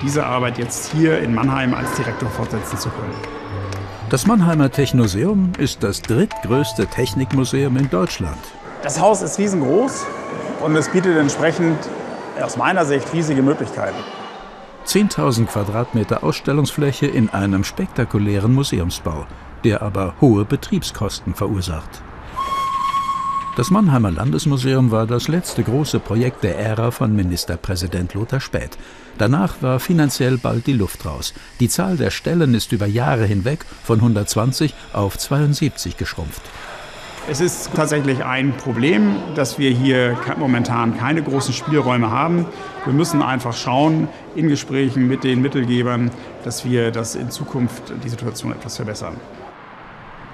diese 0.02 0.24
Arbeit 0.24 0.56
jetzt 0.56 0.92
hier 0.92 1.18
in 1.18 1.34
Mannheim 1.34 1.74
als 1.74 1.92
Direktor 1.96 2.30
fortsetzen 2.30 2.78
zu 2.78 2.88
können. 2.88 3.14
Das 4.10 4.26
Mannheimer 4.26 4.70
Technoseum 4.70 5.52
ist 5.58 5.82
das 5.82 6.02
drittgrößte 6.02 6.86
Technikmuseum 6.86 7.78
in 7.78 7.88
Deutschland. 7.88 8.36
Das 8.82 9.00
Haus 9.00 9.22
ist 9.22 9.38
riesengroß 9.38 10.04
und 10.62 10.76
es 10.76 10.90
bietet 10.90 11.16
entsprechend 11.16 11.78
aus 12.40 12.58
meiner 12.58 12.84
Sicht 12.84 13.10
riesige 13.14 13.40
Möglichkeiten. 13.40 13.96
10.000 14.86 15.46
Quadratmeter 15.46 16.22
Ausstellungsfläche 16.22 17.06
in 17.06 17.30
einem 17.30 17.64
spektakulären 17.64 18.52
Museumsbau, 18.52 19.24
der 19.64 19.80
aber 19.80 20.14
hohe 20.20 20.44
Betriebskosten 20.44 21.34
verursacht. 21.34 22.02
Das 23.56 23.70
Mannheimer 23.70 24.10
Landesmuseum 24.10 24.90
war 24.90 25.06
das 25.06 25.28
letzte 25.28 25.62
große 25.62 26.00
Projekt 26.00 26.42
der 26.42 26.58
Ära 26.58 26.90
von 26.90 27.14
Ministerpräsident 27.14 28.12
Lothar 28.12 28.40
Späth. 28.40 28.76
Danach 29.16 29.62
war 29.62 29.78
finanziell 29.78 30.38
bald 30.38 30.66
die 30.66 30.72
Luft 30.72 31.06
raus. 31.06 31.32
Die 31.60 31.68
Zahl 31.68 31.96
der 31.96 32.10
Stellen 32.10 32.52
ist 32.54 32.72
über 32.72 32.86
Jahre 32.86 33.26
hinweg 33.26 33.64
von 33.84 34.00
120 34.00 34.74
auf 34.92 35.16
72 35.16 35.96
geschrumpft. 35.96 36.42
Es 37.30 37.40
ist 37.40 37.70
tatsächlich 37.76 38.24
ein 38.24 38.56
Problem, 38.56 39.14
dass 39.36 39.56
wir 39.56 39.70
hier 39.70 40.18
momentan 40.36 40.98
keine 40.98 41.22
großen 41.22 41.54
Spielräume 41.54 42.10
haben. 42.10 42.46
Wir 42.84 42.92
müssen 42.92 43.22
einfach 43.22 43.54
schauen, 43.54 44.08
in 44.34 44.48
Gesprächen 44.48 45.06
mit 45.06 45.22
den 45.22 45.40
Mittelgebern, 45.40 46.10
dass 46.42 46.64
wir 46.64 46.90
das 46.90 47.14
in 47.14 47.30
Zukunft 47.30 47.92
die 48.02 48.08
Situation 48.08 48.50
etwas 48.50 48.74
verbessern. 48.76 49.14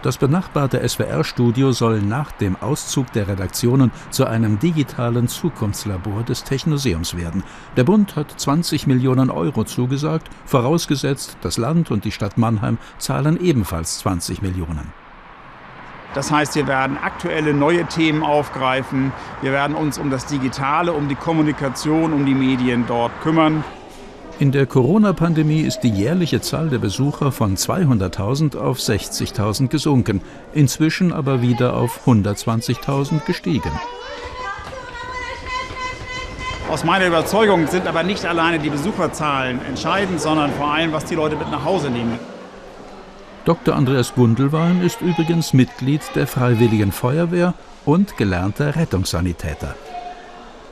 Das 0.02 0.16
benachbarte 0.16 0.88
SWR-Studio 0.88 1.72
soll 1.72 2.00
nach 2.00 2.32
dem 2.32 2.56
Auszug 2.56 3.12
der 3.12 3.28
Redaktionen 3.28 3.90
zu 4.08 4.26
einem 4.26 4.58
digitalen 4.58 5.28
Zukunftslabor 5.28 6.22
des 6.22 6.42
Technoseums 6.44 7.18
werden. 7.18 7.44
Der 7.76 7.84
Bund 7.84 8.16
hat 8.16 8.32
20 8.34 8.86
Millionen 8.86 9.28
Euro 9.28 9.64
zugesagt, 9.64 10.28
vorausgesetzt, 10.46 11.36
das 11.42 11.58
Land 11.58 11.90
und 11.90 12.06
die 12.06 12.12
Stadt 12.12 12.38
Mannheim 12.38 12.78
zahlen 12.96 13.38
ebenfalls 13.38 13.98
20 13.98 14.40
Millionen. 14.40 14.90
Das 16.14 16.32
heißt, 16.32 16.54
wir 16.54 16.66
werden 16.66 16.96
aktuelle 16.96 17.52
neue 17.52 17.84
Themen 17.84 18.22
aufgreifen. 18.22 19.12
Wir 19.42 19.52
werden 19.52 19.76
uns 19.76 19.98
um 19.98 20.10
das 20.10 20.24
Digitale, 20.24 20.94
um 20.94 21.08
die 21.08 21.14
Kommunikation, 21.14 22.14
um 22.14 22.24
die 22.24 22.34
Medien 22.34 22.84
dort 22.88 23.12
kümmern. 23.22 23.62
In 24.40 24.52
der 24.52 24.64
Corona-Pandemie 24.64 25.60
ist 25.60 25.80
die 25.80 25.90
jährliche 25.90 26.40
Zahl 26.40 26.70
der 26.70 26.78
Besucher 26.78 27.30
von 27.30 27.58
200.000 27.58 28.56
auf 28.56 28.78
60.000 28.78 29.68
gesunken, 29.68 30.22
inzwischen 30.54 31.12
aber 31.12 31.42
wieder 31.42 31.76
auf 31.76 32.06
120.000 32.06 33.26
gestiegen. 33.26 33.70
Aus 36.70 36.84
meiner 36.84 37.06
Überzeugung 37.06 37.66
sind 37.66 37.86
aber 37.86 38.02
nicht 38.02 38.24
alleine 38.24 38.58
die 38.58 38.70
Besucherzahlen 38.70 39.60
entscheidend, 39.66 40.22
sondern 40.22 40.50
vor 40.52 40.72
allem, 40.72 40.92
was 40.92 41.04
die 41.04 41.16
Leute 41.16 41.36
mit 41.36 41.50
nach 41.50 41.66
Hause 41.66 41.90
nehmen. 41.90 42.18
Dr. 43.44 43.76
Andreas 43.76 44.14
Gundelwein 44.14 44.80
ist 44.80 45.02
übrigens 45.02 45.52
Mitglied 45.52 46.00
der 46.14 46.26
Freiwilligen 46.26 46.92
Feuerwehr 46.92 47.52
und 47.84 48.16
gelernter 48.16 48.74
Rettungssanitäter. 48.74 49.74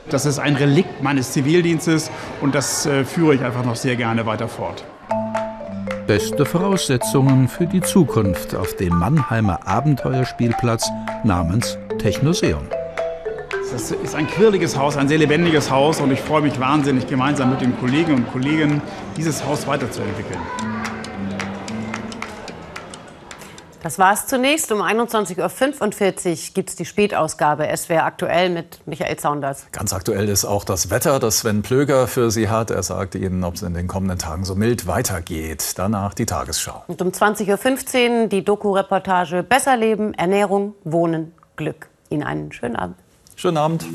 Das 0.09 0.25
ist 0.25 0.39
ein 0.39 0.55
Relikt 0.55 1.03
meines 1.03 1.31
Zivildienstes 1.33 2.09
und 2.41 2.55
das 2.55 2.85
äh, 2.85 3.05
führe 3.05 3.35
ich 3.35 3.43
einfach 3.43 3.63
noch 3.63 3.75
sehr 3.75 3.95
gerne 3.95 4.25
weiter 4.25 4.47
fort. 4.47 4.83
Beste 6.07 6.45
Voraussetzungen 6.45 7.47
für 7.47 7.67
die 7.67 7.81
Zukunft 7.81 8.55
auf 8.55 8.75
dem 8.75 8.97
Mannheimer 8.97 9.67
Abenteuerspielplatz 9.67 10.89
namens 11.23 11.77
Technoseum. 11.99 12.67
Das 13.71 13.91
ist 13.91 14.15
ein 14.15 14.25
quirliges 14.25 14.75
Haus, 14.75 14.97
ein 14.97 15.07
sehr 15.07 15.19
lebendiges 15.19 15.69
Haus 15.69 16.01
und 16.01 16.11
ich 16.11 16.19
freue 16.19 16.41
mich 16.41 16.59
wahnsinnig, 16.59 17.05
gemeinsam 17.05 17.51
mit 17.51 17.61
den 17.61 17.77
Kollegen 17.79 18.15
und 18.15 18.31
Kolleginnen 18.31 18.81
dieses 19.15 19.45
Haus 19.45 19.67
weiterzuentwickeln. 19.67 20.39
Das 23.81 23.97
war 23.97 24.13
es 24.13 24.27
zunächst. 24.27 24.71
Um 24.71 24.81
21.45 24.81 26.29
Uhr 26.29 26.53
gibt 26.53 26.69
es 26.69 26.75
die 26.75 26.85
Spätausgabe 26.85 27.67
SWR 27.75 28.03
aktuell 28.03 28.49
mit 28.49 28.85
Michael 28.85 29.17
Zaunders. 29.17 29.67
Ganz 29.71 29.93
aktuell 29.93 30.27
ist 30.27 30.45
auch 30.45 30.63
das 30.63 30.89
Wetter, 30.89 31.19
das 31.19 31.39
Sven 31.39 31.61
Plöger 31.61 32.07
für 32.07 32.31
Sie 32.31 32.49
hat. 32.49 32.71
Er 32.71 32.83
sagt 32.83 33.15
Ihnen, 33.15 33.43
ob 33.43 33.55
es 33.55 33.61
in 33.61 33.73
den 33.73 33.87
kommenden 33.87 34.19
Tagen 34.19 34.43
so 34.43 34.55
mild 34.55 34.87
weitergeht. 34.87 35.73
Danach 35.77 36.13
die 36.13 36.25
Tagesschau. 36.25 36.83
Und 36.87 37.01
um 37.01 37.09
20.15 37.09 38.23
Uhr 38.23 38.27
die 38.27 38.43
Doku-Reportage 38.43 39.43
Besser 39.43 39.77
Leben, 39.77 40.13
Ernährung, 40.13 40.75
Wohnen, 40.83 41.33
Glück. 41.55 41.87
Ihnen 42.09 42.23
einen 42.23 42.51
schönen 42.51 42.75
Abend. 42.75 42.97
Schönen 43.35 43.57
Abend. 43.57 43.85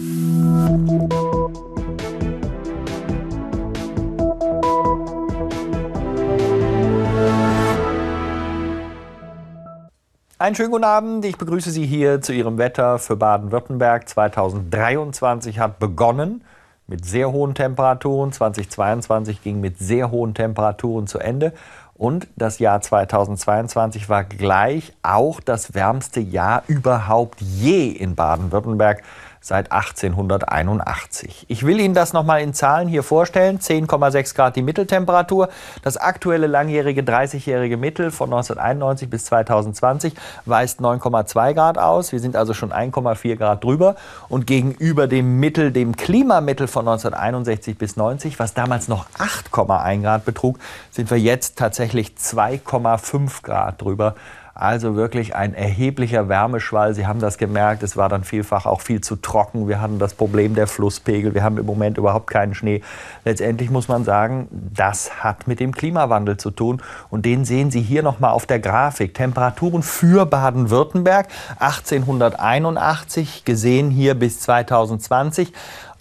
Einen 10.45 10.57
schönen 10.57 10.73
guten 10.73 10.85
Abend. 10.85 11.25
Ich 11.25 11.39
begrüße 11.39 11.71
Sie 11.71 11.87
hier 11.87 12.21
zu 12.21 12.35
Ihrem 12.35 12.59
Wetter 12.59 12.99
für 12.99 13.17
Baden-Württemberg. 13.17 14.07
2023 14.07 15.59
hat 15.59 15.79
begonnen 15.79 16.45
mit 16.87 17.07
sehr 17.07 17.33
hohen 17.33 17.55
Temperaturen. 17.55 18.31
2022 18.31 19.43
ging 19.43 19.61
mit 19.63 19.79
sehr 19.79 20.11
hohen 20.11 20.35
Temperaturen 20.35 21.07
zu 21.07 21.19
Ende. 21.19 21.55
Und 21.95 22.29
das 22.37 22.59
Jahr 22.59 22.83
2022 22.83 24.11
war 24.11 24.25
gleich 24.25 24.93
auch 25.03 25.41
das 25.41 25.73
wärmste 25.73 26.21
Jahr 26.21 26.63
überhaupt 26.67 27.41
je 27.41 27.89
in 27.89 28.15
Baden-Württemberg 28.15 29.03
seit 29.45 29.73
1881. 29.73 31.45
Ich 31.49 31.67
will 31.67 31.79
Ihnen 31.79 31.93
das 31.93 32.15
nochmal 32.15 32.41
in 32.41 32.55
Zahlen 32.55 32.89
hier 32.89 33.03
vorstellen. 33.03 33.59
10,6 33.59 34.35
Grad 34.35 34.57
die 34.57 34.63
Mitteltemperatur. 34.63 35.51
Das 35.83 35.99
aktuelle 35.99 36.47
langjährige 36.47 37.03
30-jährige 37.03 37.77
Mittel 37.77 38.11
von 38.11 38.33
1991 38.33 39.11
bis 39.11 39.27
2020 39.27 40.15
weist 40.47 40.81
9,2 40.81 41.53
Grad 41.53 41.77
aus. 41.77 42.13
Wir 42.13 42.21
sind 42.21 42.37
also 42.37 42.55
schon 42.55 42.73
1,4 42.73 43.37
Grad 43.37 43.63
drüber. 43.63 43.97
Und 44.31 44.47
gegenüber 44.47 45.07
dem 45.09 45.39
Mittel, 45.41 45.73
dem 45.73 45.95
Klimamittel 45.95 46.67
von 46.67 46.89
1961 46.89 47.77
bis 47.77 47.97
90, 47.97 48.39
was 48.39 48.55
damals 48.55 48.89
noch 48.89 49.05
8,1 49.19 50.01
Grad 50.01 50.25
betrug, 50.25 50.59
sind 50.91 51.11
wir 51.11 51.19
jetzt 51.19 51.59
tatsächlich 51.59 52.15
2,5 52.19 53.43
Grad 53.43 53.83
drüber. 53.83 54.15
Also 54.57 54.95
wirklich 54.95 55.35
ein 55.35 55.53
erheblicher 55.53 56.29
Wärmeschwall. 56.29 56.95
Sie 56.95 57.09
haben 57.09 57.19
das 57.19 57.39
gemerkt, 57.39 57.83
es 57.83 57.97
war 57.97 58.09
dann 58.09 58.23
vielfach 58.23 58.67
auch 58.67 58.83
viel 58.83 59.01
zu 59.01 59.17
trocken. 59.17 59.67
Wir 59.67 59.81
hatten 59.81 59.99
das 59.99 60.15
Problem 60.15 60.55
der 60.55 60.69
Flusspegel. 60.69 61.35
Wir 61.35 61.43
haben 61.43 61.59
im 61.59 61.67
Moment 61.67 61.99
überhaupt 61.99 62.31
keinen 62.31 62.55
Schnee. 62.55 62.81
Letztendlich 63.25 63.71
muss 63.71 63.89
man 63.89 64.05
sagen, 64.05 64.47
das 64.53 65.25
hat 65.25 65.49
mit 65.49 65.59
dem 65.59 65.73
Klimawandel 65.73 66.37
zu 66.37 66.53
tun. 66.53 66.81
Und 67.11 67.27
den 67.27 67.45
sehen 67.45 67.73
Sie 67.73 67.83
hier 67.83 68.05
nochmal 68.05 68.31
auf 68.31 68.47
der 68.47 68.61
Grafik. 68.61 69.15
Temperaturen 69.15 69.83
für 69.83 70.25
Baden-Württemberg 70.25 71.27
1881 71.59 73.45
gesehen 73.45 73.91
hier 73.91 74.15
bis 74.15 74.39
2020 74.39 75.53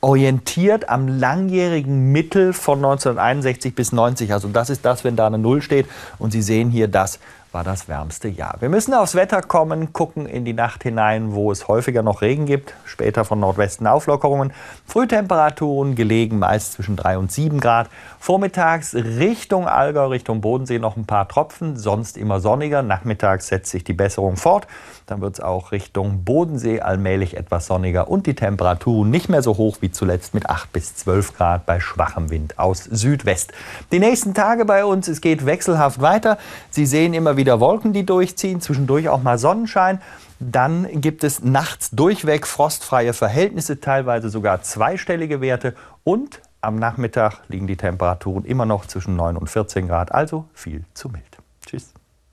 orientiert 0.02 0.89
am 0.89 1.08
langjährigen 1.08 2.12
Mittel 2.12 2.52
von 2.52 2.80
1961 2.80 3.74
bis 3.74 3.94
90. 3.94 4.34
Also 4.34 4.50
das 4.50 4.70
ist 4.70 4.84
das, 4.86 5.04
wenn 5.04 5.16
da 5.16 5.26
eine 5.26 5.38
Null 5.38 5.62
steht. 5.62 5.88
Und 6.20 6.32
Sie 6.32 6.42
sehen 6.42 6.70
hier 6.70 6.89
das, 6.89 7.20
war 7.54 7.63
das 7.63 7.88
wärmste 7.88 8.28
Jahr. 8.28 8.56
Wir 8.60 8.70
müssen 8.70 8.94
aufs 8.94 9.16
Wetter 9.16 9.42
kommen, 9.42 9.94
gucken 9.94 10.26
in 10.26 10.44
die 10.44 10.54
Nacht 10.54 10.84
hinein, 10.84 11.34
wo 11.34 11.52
es 11.52 11.68
häufiger 11.68 12.02
noch 12.02 12.22
Regen 12.22 12.46
gibt, 12.46 12.74
später 12.86 13.26
von 13.26 13.39
Nordwesten 13.39 13.86
Auflockerungen. 13.86 14.52
Frühtemperaturen 14.88 15.96
gelegen 15.96 16.39
meist 16.39 16.74
zwischen 16.74 16.96
3 16.96 17.18
und 17.20 17.32
7 17.32 17.60
Grad. 17.60 17.89
Vormittags 18.20 18.96
Richtung 18.96 19.68
Allgäu, 19.68 20.08
Richtung 20.08 20.42
Bodensee 20.42 20.80
noch 20.80 20.98
ein 20.98 21.06
paar 21.06 21.28
Tropfen, 21.28 21.78
sonst 21.78 22.18
immer 22.18 22.39
sonniger. 22.39 22.82
Nachmittags 22.82 23.48
setzt 23.48 23.70
sich 23.70 23.84
die 23.84 23.94
Besserung 23.94 24.36
fort. 24.36 24.68
Dann 25.13 25.21
wird 25.21 25.36
es 25.36 25.41
auch 25.41 25.71
Richtung 25.71 26.23
Bodensee 26.23 26.82
allmählich 26.82 27.38
etwas 27.38 27.67
sonniger 27.67 28.08
und 28.08 28.26
die 28.26 28.34
Temperaturen 28.34 29.12
nicht 29.12 29.30
mehr 29.30 29.43
so 29.43 29.58
hoch 29.58 29.78
wie 29.82 29.91
zuletzt 29.91 30.34
mit 30.34 30.49
8 30.49 30.73
bis 30.73 30.95
12 30.95 31.38
Grad 31.38 31.67
bei 31.67 31.80
schwachem 31.80 32.32
Wind 32.32 32.58
aus 32.58 32.86
Südwest. 32.86 33.54
Die 33.91 33.99
nächsten 33.99 34.34
Tage 34.34 34.65
bei 34.65 34.86
uns, 34.86 35.08
es 35.08 35.21
geht 35.21 35.45
wechselhaft 35.45 36.02
weiter. 36.02 36.39
Sie 36.71 36.88
sehen 36.88 37.13
immer 37.13 37.38
wieder 37.38 37.60
Wolken, 37.60 37.93
die 37.93 38.08
durchziehen, 38.08 38.60
zwischendurch 38.60 39.08
auch 39.08 39.21
mal 39.21 39.38
Sonnenschein. 39.38 40.02
Dann 40.39 40.88
gibt 40.99 41.23
es 41.23 41.43
nachts 41.43 41.91
durchweg 41.91 42.47
frostfreie 42.47 43.13
Verhältnisse, 43.13 43.80
teilweise 43.80 44.30
sogar 44.30 44.63
zweistellige 44.63 45.41
Werte. 45.41 45.76
Und 46.04 46.41
am 46.60 46.78
Nachmittag 46.78 47.43
liegen 47.49 47.67
die 47.67 47.78
Temperaturen 47.78 48.45
immer 48.45 48.65
noch 48.65 48.88
zwischen 48.88 49.15
9 49.15 49.38
und 49.38 49.47
14 49.47 49.88
Grad, 49.88 50.12
also 50.12 50.45
viel 50.56 50.86
zu 50.95 51.10
mild. 51.10 51.38
Tschüss. 51.67 51.93